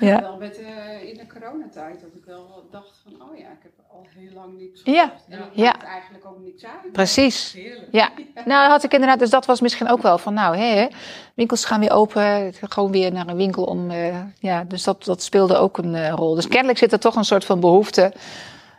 ja. 0.00 0.20
Wel 0.20 0.36
met, 0.36 0.60
uh, 0.60 1.08
in 1.08 1.16
de 1.16 1.26
coronatijd 1.26 2.00
dat 2.00 2.14
ik 2.14 2.24
wel 2.24 2.68
dacht 2.70 3.00
van, 3.02 3.12
oh 3.12 3.38
ja, 3.38 3.48
ik 3.48 3.62
heb 3.62 3.72
heel 4.14 4.32
lang 4.34 4.58
niks 4.58 4.80
Ja. 4.84 5.12
En 5.28 5.38
dat 5.38 5.48
ja. 5.52 5.64
maakt 5.64 5.84
eigenlijk 5.84 6.26
ook 6.26 6.38
niks 6.44 6.64
uit. 6.64 6.92
Precies. 6.92 7.56
Ja. 7.90 8.10
Nou, 8.44 8.70
had 8.70 8.84
ik 8.84 8.92
inderdaad, 8.92 9.18
dus 9.18 9.30
dat 9.30 9.46
was 9.46 9.60
misschien 9.60 9.88
ook 9.88 10.02
wel 10.02 10.18
van, 10.18 10.34
nou, 10.34 10.56
hè, 10.56 10.88
winkels 11.34 11.64
gaan 11.64 11.80
weer 11.80 11.92
open, 11.92 12.54
gewoon 12.60 12.90
weer 12.90 13.12
naar 13.12 13.28
een 13.28 13.36
winkel 13.36 13.64
om, 13.64 13.90
uh, 13.90 14.16
ja, 14.38 14.64
dus 14.64 14.82
dat, 14.82 15.04
dat 15.04 15.22
speelde 15.22 15.56
ook 15.56 15.78
een 15.78 15.94
uh, 15.94 16.08
rol. 16.10 16.34
Dus 16.34 16.48
kennelijk 16.48 16.78
zit 16.78 16.92
er 16.92 17.00
toch 17.00 17.16
een 17.16 17.24
soort 17.24 17.44
van 17.44 17.60
behoefte 17.60 18.12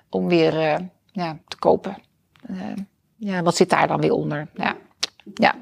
om 0.09 0.27
weer 0.27 0.53
uh, 0.53 0.75
ja, 1.11 1.37
te 1.47 1.57
kopen. 1.57 1.97
ja, 3.17 3.41
wat 3.41 3.55
zit 3.55 3.69
daar 3.69 3.87
dan 3.87 4.01
weer 4.01 4.13
onder? 4.13 4.47
Ja. 4.55 4.75
ja. 5.33 5.55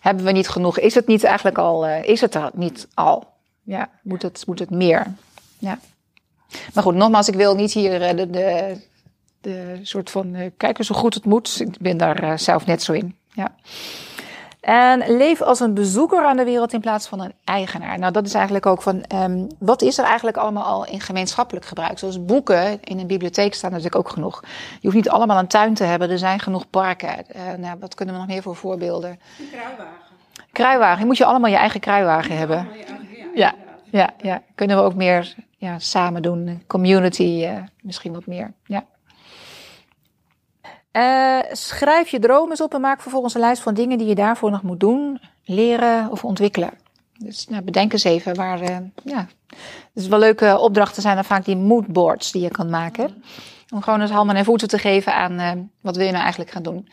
Hebben 0.00 0.24
we 0.24 0.32
niet 0.32 0.48
genoeg? 0.48 0.78
Is 0.78 0.94
het 0.94 1.06
niet 1.06 1.24
eigenlijk 1.24 1.58
al, 1.58 1.86
is 1.86 2.20
het 2.20 2.34
er 2.34 2.50
niet 2.54 2.88
al? 2.94 3.26
Ja, 3.62 3.90
moet 4.02 4.22
het, 4.22 4.46
moet 4.46 4.58
het 4.58 4.70
meer? 4.70 5.06
Ja. 5.58 5.78
Maar 6.74 6.82
goed, 6.82 6.94
nogmaals, 6.94 7.28
ik 7.28 7.34
wil 7.34 7.54
niet 7.54 7.72
hier 7.72 8.16
de, 8.16 8.30
de, 8.30 8.76
de 9.40 9.78
soort 9.82 10.10
van 10.10 10.34
uh, 10.34 10.50
kijken 10.56 10.84
zo 10.84 10.94
goed 10.94 11.14
het 11.14 11.24
moet. 11.24 11.60
Ik 11.60 11.78
ben 11.78 11.96
daar 11.96 12.24
uh, 12.24 12.36
zelf 12.36 12.66
net 12.66 12.82
zo 12.82 12.92
in. 12.92 13.16
Ja. 13.32 13.54
En 14.60 15.16
leef 15.16 15.42
als 15.42 15.60
een 15.60 15.74
bezoeker 15.74 16.24
aan 16.24 16.36
de 16.36 16.44
wereld 16.44 16.72
in 16.72 16.80
plaats 16.80 17.06
van 17.06 17.20
een 17.20 17.32
eigenaar. 17.44 17.98
Nou, 17.98 18.12
dat 18.12 18.26
is 18.26 18.34
eigenlijk 18.34 18.66
ook 18.66 18.82
van, 18.82 19.04
um, 19.14 19.46
wat 19.58 19.82
is 19.82 19.98
er 19.98 20.04
eigenlijk 20.04 20.36
allemaal 20.36 20.64
al 20.64 20.86
in 20.86 21.00
gemeenschappelijk 21.00 21.66
gebruik? 21.66 21.98
Zoals 21.98 22.24
boeken 22.24 22.82
in 22.82 22.98
een 22.98 23.06
bibliotheek 23.06 23.54
staan 23.54 23.70
natuurlijk 23.70 23.96
ook 23.96 24.08
genoeg. 24.08 24.40
Je 24.44 24.78
hoeft 24.80 24.94
niet 24.94 25.08
allemaal 25.08 25.38
een 25.38 25.46
tuin 25.46 25.74
te 25.74 25.84
hebben, 25.84 26.10
er 26.10 26.18
zijn 26.18 26.40
genoeg 26.40 26.70
parken. 26.70 27.24
Uh, 27.36 27.42
nou, 27.58 27.78
wat 27.80 27.94
kunnen 27.94 28.14
we 28.14 28.20
nog 28.20 28.30
meer 28.30 28.42
voor 28.42 28.56
voorbeelden? 28.56 29.10
Een 29.10 29.48
kruiwagen. 29.50 30.06
Kruiwagen, 30.52 31.00
je 31.00 31.06
moet 31.06 31.16
je 31.16 31.24
allemaal 31.24 31.50
je 31.50 31.56
eigen 31.56 31.80
kruiwagen 31.80 32.36
hebben. 32.36 32.68
Ja, 33.34 33.34
Ja, 33.34 33.54
ja, 33.90 34.10
ja. 34.22 34.42
Kunnen 34.54 34.76
we 34.76 34.82
ook 34.82 34.94
meer 34.94 35.34
ja, 35.58 35.78
samen 35.78 36.22
doen. 36.22 36.62
Community 36.66 37.44
uh, 37.44 37.62
misschien 37.82 38.12
wat 38.12 38.26
meer. 38.26 38.52
Ja. 38.64 38.86
Uh, 40.92 41.52
schrijf 41.52 42.08
je 42.08 42.18
dromen 42.18 42.50
eens 42.50 42.60
op 42.60 42.74
en 42.74 42.80
maak 42.80 43.00
vervolgens 43.00 43.34
een 43.34 43.40
lijst 43.40 43.62
van 43.62 43.74
dingen 43.74 43.98
die 43.98 44.06
je 44.06 44.14
daarvoor 44.14 44.50
nog 44.50 44.62
moet 44.62 44.80
doen, 44.80 45.20
leren 45.44 46.10
of 46.10 46.24
ontwikkelen. 46.24 46.70
Dus 47.18 47.48
nou, 47.48 47.62
bedenk 47.62 47.92
eens 47.92 48.04
even 48.04 48.34
waar. 48.34 48.62
Uh, 48.62 48.76
ja. 49.04 49.26
Dus 49.92 50.06
wel 50.06 50.18
leuke 50.18 50.58
opdrachten 50.58 51.02
zijn 51.02 51.14
dan 51.14 51.24
vaak 51.24 51.44
die 51.44 51.56
moodboards 51.56 52.32
die 52.32 52.42
je 52.42 52.50
kan 52.50 52.70
maken. 52.70 53.22
Om 53.74 53.82
gewoon 53.82 54.00
eens 54.00 54.10
handen 54.10 54.36
en 54.36 54.44
voeten 54.44 54.68
te 54.68 54.78
geven 54.78 55.14
aan 55.14 55.70
wat 55.80 55.96
wil 55.96 56.04
je 56.04 56.10
nou 56.10 56.22
eigenlijk 56.22 56.52
gaan 56.52 56.62
doen. 56.62 56.88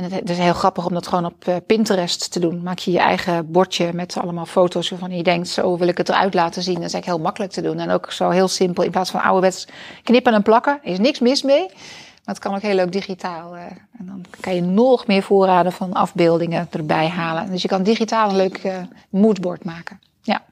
En 0.00 0.12
het, 0.12 0.30
is 0.30 0.38
heel 0.38 0.52
grappig 0.52 0.86
om 0.86 0.94
dat 0.94 1.06
gewoon 1.06 1.24
op 1.24 1.46
uh, 1.48 1.56
Pinterest 1.66 2.32
te 2.32 2.40
doen. 2.40 2.62
Maak 2.62 2.78
je 2.78 2.90
je 2.90 2.98
eigen 2.98 3.50
bordje 3.50 3.92
met 3.92 4.16
allemaal 4.16 4.46
foto's 4.46 4.88
waarvan 4.88 5.16
je 5.16 5.22
denkt, 5.22 5.48
zo 5.48 5.78
wil 5.78 5.88
ik 5.88 5.98
het 5.98 6.08
eruit 6.08 6.34
laten 6.34 6.62
zien. 6.62 6.74
Dat 6.74 6.84
is 6.84 6.92
eigenlijk 6.92 7.16
heel 7.16 7.24
makkelijk 7.24 7.52
te 7.52 7.60
doen. 7.60 7.78
En 7.78 7.90
ook 7.90 8.12
zo 8.12 8.30
heel 8.30 8.48
simpel, 8.48 8.84
in 8.84 8.90
plaats 8.90 9.10
van 9.10 9.20
ouderwets 9.20 9.66
knippen 10.02 10.34
en 10.34 10.42
plakken. 10.42 10.78
Is 10.82 10.98
niks 10.98 11.18
mis 11.18 11.42
mee. 11.42 11.66
Maar 11.66 12.34
het 12.34 12.38
kan 12.38 12.54
ook 12.54 12.62
heel 12.62 12.74
leuk 12.74 12.92
digitaal. 12.92 13.56
Uh, 13.56 13.62
en 13.98 14.06
dan 14.06 14.24
kan 14.40 14.54
je 14.54 14.60
nog 14.60 15.06
meer 15.06 15.22
voorraden 15.22 15.72
van 15.72 15.92
afbeeldingen 15.92 16.68
erbij 16.70 17.08
halen. 17.08 17.50
Dus 17.50 17.62
je 17.62 17.68
kan 17.68 17.82
digitaal 17.82 18.28
een 18.28 18.36
leuk 18.36 18.64
uh, 18.64 18.76
moodboard 19.10 19.64
maken. 19.64 20.00
Ja. 20.22 20.42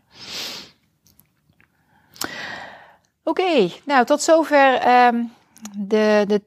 Oké, 3.25 3.71
nou 3.85 4.05
tot 4.05 4.23
zover 4.23 4.89
um, 5.07 5.33
de, 5.77 6.25
de 6.27 6.43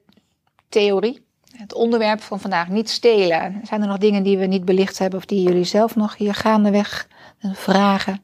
theorie 0.68 1.21
het 1.62 1.74
onderwerp 1.74 2.20
van 2.20 2.40
vandaag, 2.40 2.68
niet 2.68 2.90
stelen. 2.90 3.60
Zijn 3.62 3.82
er 3.82 3.88
nog 3.88 3.98
dingen 3.98 4.22
die 4.22 4.38
we 4.38 4.46
niet 4.46 4.64
belicht 4.64 4.98
hebben 4.98 5.18
of 5.18 5.24
die 5.24 5.42
jullie 5.42 5.64
zelf 5.64 5.96
nog 5.96 6.16
hier 6.16 6.34
gaandeweg 6.34 7.08
vragen? 7.52 8.22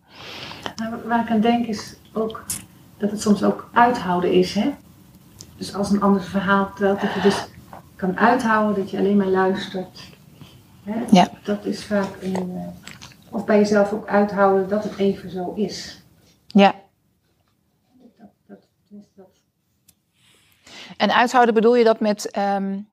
Nou, 0.76 0.94
waar 1.04 1.20
ik 1.20 1.30
aan 1.30 1.40
denk 1.40 1.66
is 1.66 1.94
ook 2.12 2.44
dat 2.96 3.10
het 3.10 3.20
soms 3.20 3.42
ook 3.42 3.70
uithouden 3.72 4.32
is. 4.32 4.54
Hè? 4.54 4.74
Dus 5.56 5.74
als 5.74 5.90
een 5.90 6.00
ander 6.00 6.22
verhaal 6.22 6.66
vertelt, 6.66 7.00
dat 7.00 7.14
je 7.14 7.20
dus 7.20 7.46
kan 7.96 8.18
uithouden, 8.18 8.82
dat 8.82 8.90
je 8.90 8.98
alleen 8.98 9.16
maar 9.16 9.26
luistert. 9.26 10.00
Hè? 10.84 11.04
Ja. 11.10 11.28
Dat 11.42 11.64
is 11.64 11.84
vaak 11.84 12.22
een. 12.22 12.50
Uh, 12.50 12.60
of 13.30 13.44
bij 13.44 13.58
jezelf 13.58 13.92
ook 13.92 14.08
uithouden 14.08 14.68
dat 14.68 14.84
het 14.84 14.96
even 14.96 15.30
zo 15.30 15.52
is. 15.54 16.02
Ja. 16.46 16.74
Dat, 18.46 18.58
dat, 18.88 19.00
dat. 19.14 19.26
En 20.96 21.14
uithouden 21.14 21.54
bedoel 21.54 21.76
je 21.76 21.84
dat 21.84 22.00
met 22.00 22.38
um, 22.38 22.88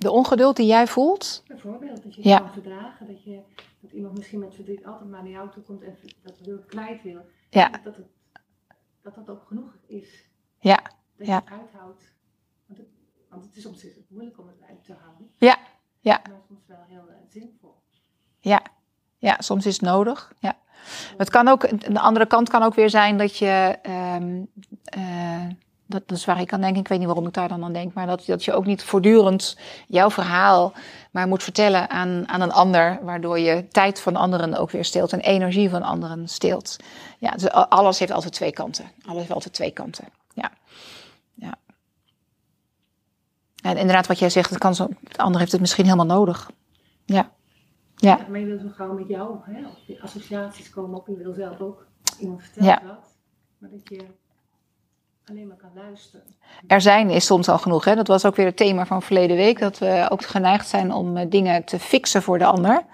de 0.00 0.10
ongeduld 0.10 0.56
die 0.56 0.66
jij 0.66 0.86
voelt? 0.86 1.42
Bijvoorbeeld, 1.46 2.02
dat 2.02 2.14
je 2.14 2.20
het 2.20 2.30
Ja. 2.30 2.38
kan 2.38 2.52
verdragen, 2.52 3.06
dat, 3.06 3.24
je, 3.24 3.40
dat 3.80 3.90
iemand 3.92 4.16
misschien 4.16 4.38
met 4.38 4.54
verdriet 4.54 4.86
altijd 4.86 5.10
maar 5.10 5.22
naar 5.22 5.32
jou 5.32 5.50
toe 5.50 5.62
komt 5.62 5.82
en 5.82 5.96
dat 6.22 6.38
wil 6.38 6.58
kwijt 6.58 7.02
wil. 7.02 7.20
Ja. 7.50 7.68
Dat, 7.84 7.96
het, 7.96 8.06
dat 9.02 9.14
dat 9.14 9.28
ook 9.30 9.46
genoeg 9.46 9.76
is. 9.86 10.28
Ja. 10.58 10.80
Dat 11.16 11.26
Ja. 11.26 11.34
je 11.44 11.50
het 11.50 11.60
uithoudt. 11.60 12.14
Want 12.66 12.78
het, 12.78 12.88
want 13.28 13.44
het 13.44 13.56
is 13.56 13.62
soms 13.62 13.84
is 13.84 13.94
het 13.94 14.10
moeilijk 14.10 14.38
om 14.38 14.46
het 14.46 14.62
uit 14.68 14.84
te 14.84 14.94
houden. 15.02 15.30
Ja. 15.38 15.56
Ja. 16.00 16.20
Maar 16.28 16.40
soms 16.48 16.66
wel 16.66 16.84
heel 16.88 17.04
uh, 17.08 17.14
zinvol. 17.28 17.74
Ja. 18.40 18.62
Ja, 19.18 19.36
soms 19.40 19.66
is 19.66 19.72
het 19.72 19.82
nodig. 19.82 20.32
Ja. 20.38 20.56
Maar 20.62 21.14
Het 21.16 21.30
kan 21.30 21.48
ook, 21.48 21.90
de 21.92 22.00
andere 22.00 22.26
kant 22.26 22.48
kan 22.48 22.62
ook 22.62 22.74
weer 22.74 22.90
zijn 22.90 23.18
dat 23.18 23.36
je, 23.36 23.78
ehm, 23.82 24.44
eh, 24.84 25.46
dat, 25.90 26.08
dat 26.08 26.18
is 26.18 26.24
waar 26.24 26.40
ik 26.40 26.52
aan 26.52 26.60
denk. 26.60 26.76
Ik 26.76 26.88
weet 26.88 26.98
niet 26.98 27.06
waarom 27.06 27.26
ik 27.26 27.34
daar 27.34 27.48
dan 27.48 27.64
aan 27.64 27.72
denk. 27.72 27.94
Maar 27.94 28.06
dat, 28.06 28.26
dat 28.26 28.44
je 28.44 28.52
ook 28.52 28.66
niet 28.66 28.82
voortdurend 28.82 29.56
jouw 29.86 30.10
verhaal 30.10 30.72
maar 31.10 31.28
moet 31.28 31.42
vertellen 31.42 31.90
aan, 31.90 32.28
aan 32.28 32.40
een 32.40 32.52
ander. 32.52 32.98
Waardoor 33.02 33.38
je 33.38 33.68
tijd 33.68 34.00
van 34.00 34.16
anderen 34.16 34.54
ook 34.54 34.70
weer 34.70 34.84
steelt. 34.84 35.12
En 35.12 35.20
energie 35.20 35.70
van 35.70 35.82
anderen 35.82 36.28
steelt. 36.28 36.76
Ja, 37.18 37.30
dus 37.30 37.50
alles 37.50 37.98
heeft 37.98 38.12
altijd 38.12 38.32
twee 38.32 38.52
kanten. 38.52 38.90
Alles 39.04 39.18
heeft 39.18 39.32
altijd 39.32 39.54
twee 39.54 39.70
kanten. 39.70 40.04
Ja. 40.34 40.50
ja. 41.34 41.54
En 43.62 43.76
inderdaad, 43.76 44.06
wat 44.06 44.18
jij 44.18 44.30
zegt, 44.30 44.50
het 44.50 44.58
kan 44.58 44.74
zo, 44.74 44.88
de 45.00 45.18
ander 45.18 45.40
heeft 45.40 45.52
het 45.52 45.60
misschien 45.60 45.84
helemaal 45.84 46.16
nodig. 46.16 46.50
Ja. 47.04 47.30
Ja. 47.96 48.16
ja 48.16 48.26
maar 48.28 48.40
je 48.40 48.46
wilt 48.46 48.60
zo 48.60 48.68
gauw 48.68 48.92
met 48.94 49.08
jou, 49.08 49.38
hè? 49.42 49.66
Of 49.66 49.78
die 49.86 50.02
associaties 50.02 50.70
komen 50.70 50.98
op. 50.98 51.06
Je 51.06 51.16
wil 51.16 51.32
zelf 51.32 51.60
ook 51.60 51.86
iemand 52.18 52.42
vertellen 52.42 52.68
ja. 52.68 52.80
dat. 52.86 53.18
Maar 53.58 53.70
dat 53.70 53.88
je 53.88 54.06
alleen 55.30 55.46
maar 55.46 55.56
kan 55.56 55.70
luisteren. 55.74 56.26
Er 56.66 56.80
zijn 56.80 57.10
is 57.10 57.26
soms 57.26 57.48
al 57.48 57.58
genoeg. 57.58 57.84
Hè? 57.84 57.94
Dat 57.94 58.06
was 58.06 58.24
ook 58.24 58.36
weer 58.36 58.46
het 58.46 58.56
thema 58.56 58.86
van 58.86 59.02
verleden 59.02 59.36
week. 59.36 59.58
Dat 59.58 59.78
we 59.78 60.06
ook 60.10 60.24
geneigd 60.24 60.68
zijn 60.68 60.92
om 60.92 61.16
eh, 61.16 61.30
dingen 61.30 61.64
te 61.64 61.78
fixen 61.78 62.22
voor 62.22 62.38
de 62.38 62.44
ander. 62.44 62.84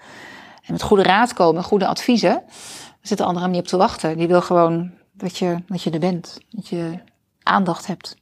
En 0.63 0.71
met 0.71 0.81
goede 0.81 1.03
raad 1.03 1.33
komen, 1.33 1.63
goede 1.63 1.87
adviezen. 1.87 2.31
Daar 2.31 3.01
zit 3.01 3.17
de 3.17 3.23
ander 3.23 3.41
hem 3.41 3.51
niet 3.51 3.61
op 3.61 3.67
te 3.67 3.77
wachten. 3.77 4.17
Die 4.17 4.27
wil 4.27 4.41
gewoon 4.41 4.91
dat 5.11 5.37
je, 5.37 5.63
dat 5.67 5.81
je 5.81 5.89
er 5.89 5.99
bent. 5.99 6.37
Dat 6.49 6.67
je 6.67 6.99
aandacht 7.43 7.87
hebt. 7.87 8.15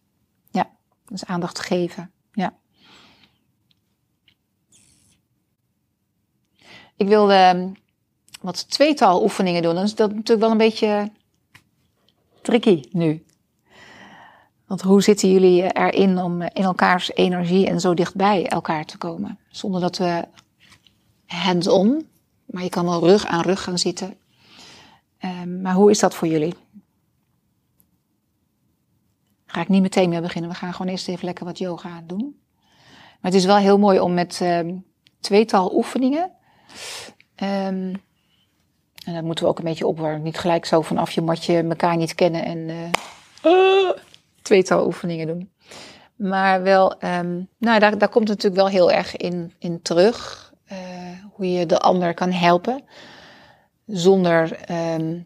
Ja, 0.51 0.69
dus 1.05 1.25
aandacht 1.25 1.59
geven. 1.59 2.11
Ja. 2.31 2.53
Ik 6.95 7.07
wilde 7.07 7.33
ehm, 7.33 7.69
wat 8.41 8.69
tweetal 8.69 9.23
oefeningen 9.23 9.61
doen. 9.61 9.75
Dan 9.75 9.83
is 9.83 9.95
dat 9.95 10.09
natuurlijk 10.09 10.39
wel 10.39 10.51
een 10.51 10.57
beetje 10.57 11.11
tricky 12.41 12.83
nu. 12.91 13.25
Want 14.67 14.81
hoe 14.81 15.03
zitten 15.03 15.31
jullie 15.31 15.73
erin 15.73 16.17
om 16.17 16.41
in 16.41 16.63
elkaars 16.63 17.13
energie 17.13 17.67
en 17.67 17.79
zo 17.79 17.93
dichtbij 17.93 18.47
elkaar 18.47 18.85
te 18.85 18.97
komen? 18.97 19.39
Zonder 19.49 19.81
dat 19.81 19.97
we 19.97 20.27
hands-on, 21.25 22.07
maar 22.45 22.63
je 22.63 22.69
kan 22.69 22.85
wel 22.85 23.07
rug 23.07 23.25
aan 23.25 23.41
rug 23.41 23.63
gaan 23.63 23.77
zitten. 23.77 24.17
Um, 25.19 25.61
maar 25.61 25.73
hoe 25.73 25.89
is 25.89 25.99
dat 25.99 26.15
voor 26.15 26.27
jullie? 26.27 26.53
Ga 29.45 29.61
ik 29.61 29.69
niet 29.69 29.81
meteen 29.81 30.09
mee 30.09 30.21
beginnen. 30.21 30.51
We 30.51 30.57
gaan 30.57 30.73
gewoon 30.73 30.91
eerst 30.91 31.07
even 31.07 31.25
lekker 31.25 31.45
wat 31.45 31.57
yoga 31.57 32.03
doen. 32.07 32.39
Maar 33.21 33.31
het 33.31 33.33
is 33.33 33.45
wel 33.45 33.57
heel 33.57 33.77
mooi 33.77 33.99
om 33.99 34.13
met 34.13 34.39
um, 34.41 34.85
tweetal 35.19 35.75
oefeningen. 35.75 36.31
Um, 37.35 38.03
en 39.05 39.13
dat 39.13 39.23
moeten 39.23 39.43
we 39.43 39.49
ook 39.49 39.57
een 39.57 39.63
beetje 39.63 39.87
opwarmen. 39.87 40.21
Niet 40.21 40.37
gelijk 40.37 40.65
zo 40.65 40.81
vanaf 40.81 41.11
je 41.11 41.21
matje 41.21 41.63
elkaar 41.63 41.97
niet 41.97 42.15
kennen 42.15 42.45
en 42.45 42.57
uh, 43.43 43.89
tweetal 44.45 44.85
oefeningen 44.85 45.27
doen. 45.27 45.51
Maar 46.15 46.63
wel, 46.63 47.03
um, 47.03 47.49
nou, 47.57 47.79
daar, 47.79 47.97
daar 47.97 48.09
komt 48.09 48.29
het 48.29 48.43
natuurlijk 48.43 48.61
wel 48.61 48.71
heel 48.71 48.91
erg 48.91 49.17
in, 49.17 49.53
in 49.59 49.81
terug. 49.81 50.43
Uh, 50.71 50.77
hoe 51.31 51.51
je 51.51 51.65
de 51.65 51.79
ander 51.79 52.13
kan 52.13 52.31
helpen. 52.31 52.83
Zonder 53.85 54.59
um, 54.71 55.25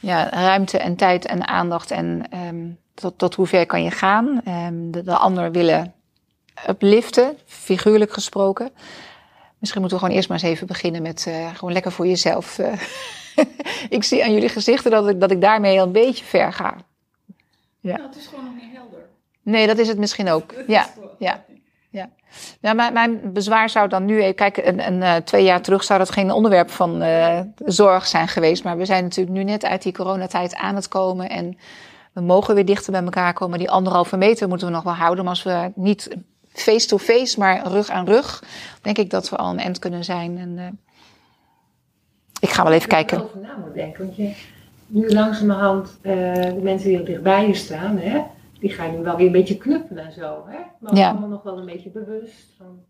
ja, 0.00 0.30
ruimte 0.30 0.78
en 0.78 0.96
tijd 0.96 1.26
en 1.26 1.46
aandacht 1.48 1.90
en 1.90 2.36
um, 2.46 2.78
tot, 2.94 3.18
tot 3.18 3.34
hoe 3.34 3.46
ver 3.46 3.66
kan 3.66 3.82
je 3.82 3.90
gaan. 3.90 4.40
De, 4.90 5.02
de, 5.02 5.16
ander 5.16 5.52
willen 5.52 5.94
upliften, 6.68 7.38
figuurlijk 7.44 8.12
gesproken. 8.12 8.70
Misschien 9.58 9.80
moeten 9.80 9.98
we 9.98 10.04
gewoon 10.04 10.16
eerst 10.16 10.28
maar 10.28 10.38
eens 10.42 10.48
even 10.52 10.66
beginnen 10.66 11.02
met 11.02 11.24
uh, 11.28 11.54
gewoon 11.54 11.72
lekker 11.72 11.92
voor 11.92 12.06
jezelf. 12.06 12.58
Uh, 12.58 12.72
ik 13.96 14.04
zie 14.04 14.24
aan 14.24 14.32
jullie 14.32 14.48
gezichten 14.48 14.90
dat 14.90 15.08
ik, 15.08 15.20
dat 15.20 15.30
ik 15.30 15.40
daarmee 15.40 15.78
een 15.78 15.92
beetje 15.92 16.24
ver 16.24 16.52
ga. 16.52 16.76
Ja. 17.80 17.96
Nou, 17.96 18.08
het 18.08 18.16
is 18.16 18.26
gewoon 18.26 18.44
nog 18.44 18.54
niet 18.54 18.72
helder. 18.72 18.98
Nee, 19.42 19.66
dat 19.66 19.78
is 19.78 19.88
het 19.88 19.98
misschien 19.98 20.28
ook. 20.28 20.54
Ja, 20.66 20.86
ja. 21.18 21.44
Ja, 21.90 22.08
ja 22.60 22.72
mijn, 22.72 22.92
mijn 22.92 23.32
bezwaar 23.32 23.70
zou 23.70 23.88
dan 23.88 24.04
nu, 24.04 24.32
kijk, 24.32 24.56
een, 24.56 24.86
een, 24.86 25.00
uh, 25.00 25.14
twee 25.14 25.44
jaar 25.44 25.60
terug 25.60 25.84
zou 25.84 25.98
dat 25.98 26.10
geen 26.10 26.30
onderwerp 26.30 26.70
van 26.70 27.02
uh, 27.02 27.40
zorg 27.64 28.06
zijn 28.06 28.28
geweest. 28.28 28.64
Maar 28.64 28.76
we 28.76 28.84
zijn 28.84 29.02
natuurlijk 29.02 29.36
nu 29.36 29.44
net 29.44 29.64
uit 29.64 29.82
die 29.82 29.92
coronatijd 29.92 30.54
aan 30.54 30.74
het 30.74 30.88
komen. 30.88 31.30
En 31.30 31.58
we 32.12 32.20
mogen 32.20 32.54
weer 32.54 32.64
dichter 32.64 32.92
bij 32.92 33.02
elkaar 33.02 33.32
komen. 33.32 33.58
Die 33.58 33.70
anderhalve 33.70 34.16
meter 34.16 34.48
moeten 34.48 34.66
we 34.66 34.72
nog 34.72 34.82
wel 34.82 34.92
houden. 34.92 35.24
Maar 35.24 35.32
als 35.32 35.42
we 35.42 35.72
niet 35.74 36.16
face-to-face, 36.52 37.38
maar 37.38 37.66
rug 37.66 37.88
aan 37.88 38.06
rug, 38.06 38.42
denk 38.82 38.98
ik 38.98 39.10
dat 39.10 39.28
we 39.28 39.36
al 39.36 39.50
een 39.50 39.58
end 39.58 39.78
kunnen 39.78 40.04
zijn. 40.04 40.38
En, 40.38 40.56
uh, 40.56 40.66
ik 42.46 42.52
ga 42.52 42.64
wel 42.64 42.72
even 42.72 42.88
kijken. 42.88 43.22
Over 43.22 43.38
na 43.38 43.56
moet 43.64 43.74
denken, 43.74 44.04
want 44.04 44.16
je, 44.16 44.34
nu 44.86 45.08
langzamerhand 45.08 45.98
uh, 46.02 46.12
de 46.34 46.60
mensen 46.62 46.88
die 46.88 46.98
er 46.98 47.04
dichtbij 47.04 47.46
je 47.46 47.54
staan, 47.54 47.98
hè, 47.98 48.22
die 48.58 48.70
gaan 48.70 48.96
nu 48.96 49.02
wel 49.02 49.16
weer 49.16 49.26
een 49.26 49.32
beetje 49.32 49.56
knuffelen 49.56 50.04
en 50.04 50.12
zo. 50.12 50.44
Hè? 50.46 50.58
Maar 50.78 50.96
ja. 50.96 51.10
allemaal 51.10 51.28
nog 51.28 51.42
wel 51.42 51.58
een 51.58 51.66
beetje 51.66 51.90
bewust 51.90 52.54
van. 52.58 52.84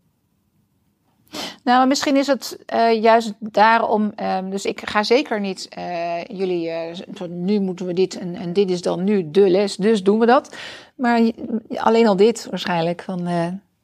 Nou, 1.63 1.87
misschien 1.87 2.15
is 2.15 2.27
het 2.27 2.59
uh, 2.73 3.01
juist 3.01 3.33
daarom. 3.39 4.13
Um, 4.21 4.49
dus 4.49 4.65
ik 4.65 4.89
ga 4.89 5.03
zeker 5.03 5.39
niet 5.39 5.69
uh, 5.77 6.23
jullie. 6.23 6.67
Uh, 6.67 7.27
nu 7.27 7.59
moeten 7.59 7.85
we 7.85 7.93
dit 7.93 8.17
en, 8.17 8.35
en, 8.35 8.53
dit 8.53 8.69
is 8.69 8.81
dan 8.81 9.03
nu 9.03 9.31
de 9.31 9.49
les, 9.49 9.75
dus 9.75 10.03
doen 10.03 10.19
we 10.19 10.25
dat. 10.25 10.55
Maar 10.95 11.31
alleen 11.75 12.07
al 12.07 12.15
dit 12.15 12.47
waarschijnlijk. 12.49 13.01
Van 13.01 13.27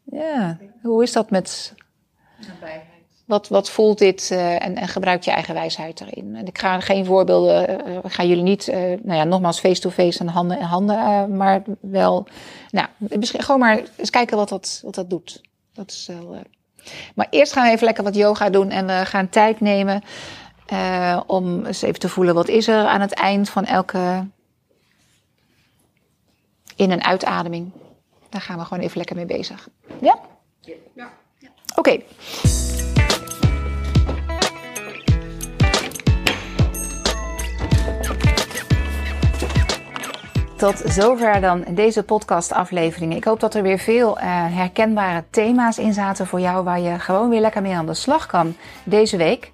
ja, 0.03 0.57
hoe 0.81 1.03
is 1.03 1.12
dat 1.12 1.29
met. 1.29 1.73
Nabijheid. 2.47 2.92
Wat, 3.25 3.47
wat 3.47 3.69
voelt 3.69 3.97
dit 3.97 4.31
en, 4.31 4.75
en 4.75 4.88
gebruik 4.88 5.23
je 5.23 5.31
eigen 5.31 5.53
wijsheid 5.53 6.01
erin? 6.01 6.36
En 6.36 6.47
ik 6.47 6.57
ga 6.57 6.79
geen 6.79 7.05
voorbeelden, 7.05 7.88
uh, 7.89 7.97
ga 8.03 8.23
jullie 8.23 8.43
niet, 8.43 8.67
uh, 8.67 8.75
nou 8.75 9.13
ja, 9.17 9.23
nogmaals 9.23 9.59
face-to-face 9.59 10.19
en 10.19 10.27
handen 10.27 10.59
en 10.59 10.65
handen, 10.65 11.38
maar 11.38 11.63
wel, 11.79 12.27
nou, 12.69 12.88
gewoon 13.19 13.59
maar 13.59 13.81
eens 13.97 14.09
kijken 14.09 14.38
wat 14.38 14.49
dat, 14.49 14.81
wat 14.83 14.95
dat 14.95 15.09
doet. 15.09 15.41
Dat 15.73 15.91
is 15.91 16.07
wel. 16.07 16.41
Maar 17.15 17.27
eerst 17.29 17.53
gaan 17.53 17.65
we 17.65 17.71
even 17.71 17.86
lekker 17.86 18.03
wat 18.03 18.15
yoga 18.15 18.49
doen 18.49 18.69
en 18.69 18.86
we 18.86 19.05
gaan 19.05 19.29
tijd 19.29 19.59
nemen 19.59 20.03
om 21.27 21.65
eens 21.65 21.81
even 21.81 21.99
te 21.99 22.09
voelen 22.09 22.36
wat 22.36 22.47
is 22.47 22.67
er 22.67 22.86
aan 22.86 23.01
het 23.01 23.13
eind 23.13 23.49
van 23.49 23.65
elke 23.65 24.27
in- 26.75 26.91
en 26.91 27.03
uitademing. 27.03 27.71
Daar 28.29 28.41
gaan 28.41 28.57
we 28.57 28.63
gewoon 28.63 28.83
even 28.83 28.97
lekker 28.97 29.15
mee 29.15 29.25
bezig. 29.25 29.67
Ja? 30.01 30.19
Ja. 30.62 30.73
ja. 31.39 31.49
Oké. 31.75 31.79
Okay. 31.79 32.05
Tot 40.63 40.82
zover 40.86 41.41
dan 41.41 41.65
deze 41.69 42.04
podcastaflevering. 42.04 43.15
Ik 43.15 43.23
hoop 43.23 43.39
dat 43.39 43.54
er 43.54 43.63
weer 43.63 43.78
veel 43.80 44.17
uh, 44.17 44.23
herkenbare 44.56 45.23
thema's 45.30 45.78
in 45.78 45.93
zaten 45.93 46.28
voor 46.28 46.39
jou, 46.39 46.63
waar 46.63 46.80
je 46.80 46.99
gewoon 46.99 47.30
weer 47.30 47.41
lekker 47.41 47.62
mee 47.62 47.76
aan 47.76 47.86
de 47.86 47.93
slag 47.93 48.26
kan 48.26 48.56
deze 48.84 49.17
week. 49.17 49.52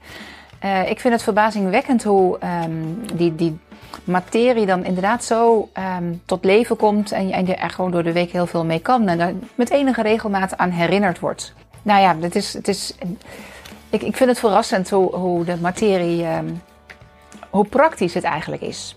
Uh, 0.63 0.89
ik 0.89 1.00
vind 1.00 1.13
het 1.13 1.24
verbazingwekkend 1.24 2.04
hoe 2.04 2.38
um, 2.63 3.02
die, 3.15 3.36
die 3.36 3.60
materie 4.04 4.65
dan 4.65 4.86
inderdaad 4.86 5.24
zo 5.24 5.69
um, 5.98 6.22
tot 6.26 6.45
leven 6.45 6.76
komt 6.76 7.12
en 7.12 7.32
en 7.32 7.45
je 7.45 7.56
er 7.56 7.69
gewoon 7.69 7.91
door 7.91 8.04
de 8.04 8.13
week 8.13 8.32
heel 8.32 8.48
veel 8.48 8.65
mee 8.65 8.80
kan 8.80 9.08
en 9.08 9.17
daar 9.17 9.34
met 9.56 9.69
enige 9.69 10.02
regelmaat 10.02 10.58
aan 10.58 10.69
herinnerd 10.69 11.19
wordt. 11.19 11.54
Nou 11.82 12.02
ja, 12.02 12.15
is, 12.36 12.54
het 12.54 12.67
is, 12.67 12.95
ik, 13.89 14.02
ik 14.02 14.15
vind 14.15 14.30
het 14.30 14.39
verrassend 14.39 14.89
hoe, 14.89 15.15
hoe 15.15 15.45
de 15.45 15.58
materie, 15.62 16.26
um, 16.26 16.62
hoe 17.50 17.65
praktisch 17.65 18.13
het 18.13 18.24
eigenlijk 18.24 18.62
is. 18.62 18.95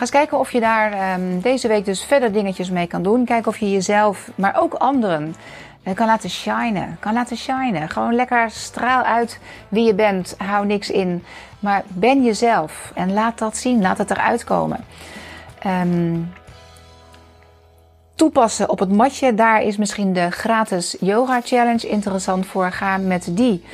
Ga 0.00 0.06
eens 0.06 0.14
kijken 0.14 0.38
of 0.38 0.52
je 0.52 0.60
daar 0.60 1.14
um, 1.18 1.40
deze 1.40 1.68
week 1.68 1.84
dus 1.84 2.04
verder 2.04 2.32
dingetjes 2.32 2.70
mee 2.70 2.86
kan 2.86 3.02
doen. 3.02 3.24
Kijk 3.24 3.46
of 3.46 3.58
je 3.58 3.70
jezelf, 3.70 4.30
maar 4.34 4.56
ook 4.60 4.74
anderen, 4.74 5.34
uh, 5.84 5.94
kan 5.94 6.06
laten 6.06 6.30
shinen. 6.30 6.96
Kan 7.00 7.12
laten 7.12 7.36
shinen. 7.36 7.88
Gewoon 7.88 8.14
lekker 8.14 8.50
straal 8.50 9.02
uit 9.02 9.40
wie 9.68 9.86
je 9.86 9.94
bent. 9.94 10.34
Hou 10.38 10.66
niks 10.66 10.90
in. 10.90 11.24
Maar 11.58 11.82
ben 11.88 12.24
jezelf 12.24 12.92
en 12.94 13.12
laat 13.12 13.38
dat 13.38 13.56
zien. 13.56 13.80
Laat 13.80 13.98
het 13.98 14.10
eruit 14.10 14.44
komen. 14.44 14.84
Um, 15.66 16.32
toepassen 18.14 18.68
op 18.68 18.78
het 18.78 18.92
matje. 18.92 19.34
Daar 19.34 19.62
is 19.62 19.76
misschien 19.76 20.12
de 20.12 20.30
gratis 20.30 20.96
yoga 21.00 21.40
challenge 21.44 21.88
interessant 21.88 22.46
voor. 22.46 22.70
Ga 22.70 22.96
met 22.96 23.28
die 23.30 23.64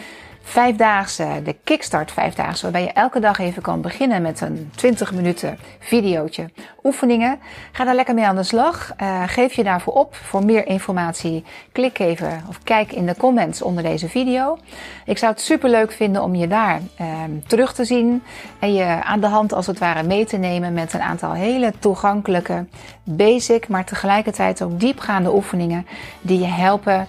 vijfdaagse, 0.49 1.41
de 1.45 1.57
Kickstart 1.65 2.13
vijfdaagse, 2.13 2.63
waarbij 2.63 2.83
je 2.83 2.93
elke 2.93 3.21
dag 3.21 3.39
even 3.39 3.63
kan 3.63 3.81
beginnen 3.81 4.23
met 4.23 4.41
een 4.41 4.71
20 4.77 5.13
minuten 5.13 5.59
videootje 5.79 6.51
oefeningen. 6.85 7.39
Ga 7.73 7.85
daar 7.85 7.95
lekker 7.95 8.15
mee 8.15 8.25
aan 8.25 8.37
de 8.37 8.43
slag. 8.43 8.93
Uh, 9.03 9.23
geef 9.27 9.53
je 9.53 9.65
daarvoor 9.65 9.93
op. 9.93 10.15
Voor 10.15 10.45
meer 10.45 10.67
informatie 10.67 11.45
klik 11.73 11.99
even 11.99 12.43
of 12.49 12.63
kijk 12.63 12.93
in 12.93 13.07
de 13.07 13.17
comments 13.17 13.63
onder 13.63 13.83
deze 13.83 14.09
video. 14.09 14.59
Ik 15.05 15.19
zou 15.19 15.33
het 15.33 15.41
super 15.41 15.71
leuk 15.71 15.93
vinden 15.93 16.23
om 16.23 16.35
je 16.35 16.49
daar 16.49 16.81
uh, 17.01 17.07
terug 17.47 17.75
te 17.75 17.85
zien 17.85 18.23
en 18.59 18.75
je 18.75 18.85
aan 18.85 19.21
de 19.21 19.27
hand 19.27 19.53
als 19.53 19.67
het 19.67 19.79
ware 19.79 20.03
mee 20.03 20.25
te 20.25 20.37
nemen 20.37 20.73
met 20.73 20.93
een 20.93 21.03
aantal 21.03 21.33
hele 21.33 21.73
toegankelijke, 21.79 22.67
basic, 23.05 23.69
maar 23.69 23.85
tegelijkertijd 23.85 24.63
ook 24.63 24.81
diepgaande 24.81 25.35
oefeningen 25.35 25.87
die 26.21 26.39
je 26.39 26.47
helpen. 26.47 27.09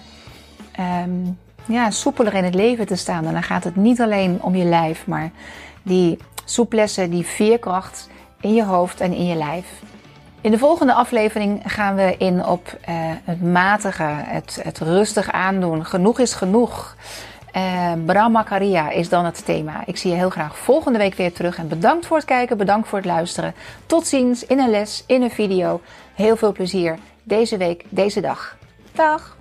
Um, 1.04 1.38
ja, 1.68 1.90
soepeler 1.90 2.34
in 2.34 2.44
het 2.44 2.54
leven 2.54 2.86
te 2.86 2.96
staan. 2.96 3.26
En 3.26 3.32
dan 3.32 3.42
gaat 3.42 3.64
het 3.64 3.76
niet 3.76 4.00
alleen 4.00 4.38
om 4.42 4.54
je 4.54 4.64
lijf, 4.64 5.06
maar 5.06 5.30
die 5.82 6.18
Souplesse, 6.44 7.08
die 7.08 7.26
veerkracht 7.26 8.08
in 8.40 8.54
je 8.54 8.64
hoofd 8.64 9.00
en 9.00 9.12
in 9.12 9.26
je 9.26 9.36
lijf. 9.36 9.66
In 10.40 10.50
de 10.50 10.58
volgende 10.58 10.92
aflevering 10.92 11.62
gaan 11.64 11.94
we 11.94 12.14
in 12.18 12.46
op 12.46 12.66
uh, 12.66 12.94
het 13.24 13.42
matige, 13.42 14.02
het, 14.06 14.60
het 14.62 14.78
rustig 14.78 15.32
aandoen. 15.32 15.84
Genoeg 15.84 16.18
is 16.18 16.34
genoeg. 16.34 16.96
Brahmacharya 18.06 18.90
is 18.90 19.08
dan 19.08 19.24
het 19.24 19.44
thema. 19.44 19.82
Ik 19.86 19.96
zie 19.96 20.10
je 20.10 20.16
heel 20.16 20.30
graag 20.30 20.58
volgende 20.58 20.98
week 20.98 21.14
weer 21.14 21.32
terug. 21.32 21.56
En 21.56 21.68
bedankt 21.68 22.06
voor 22.06 22.16
het 22.16 22.26
kijken, 22.26 22.56
bedankt 22.56 22.88
voor 22.88 22.98
het 22.98 23.06
luisteren. 23.06 23.54
Tot 23.86 24.06
ziens 24.06 24.46
in 24.46 24.58
een 24.58 24.70
les, 24.70 25.04
in 25.06 25.22
een 25.22 25.30
video. 25.30 25.80
Heel 26.14 26.36
veel 26.36 26.52
plezier 26.52 26.98
deze 27.22 27.56
week, 27.56 27.84
deze 27.88 28.20
dag. 28.20 28.56
Dag! 28.92 29.37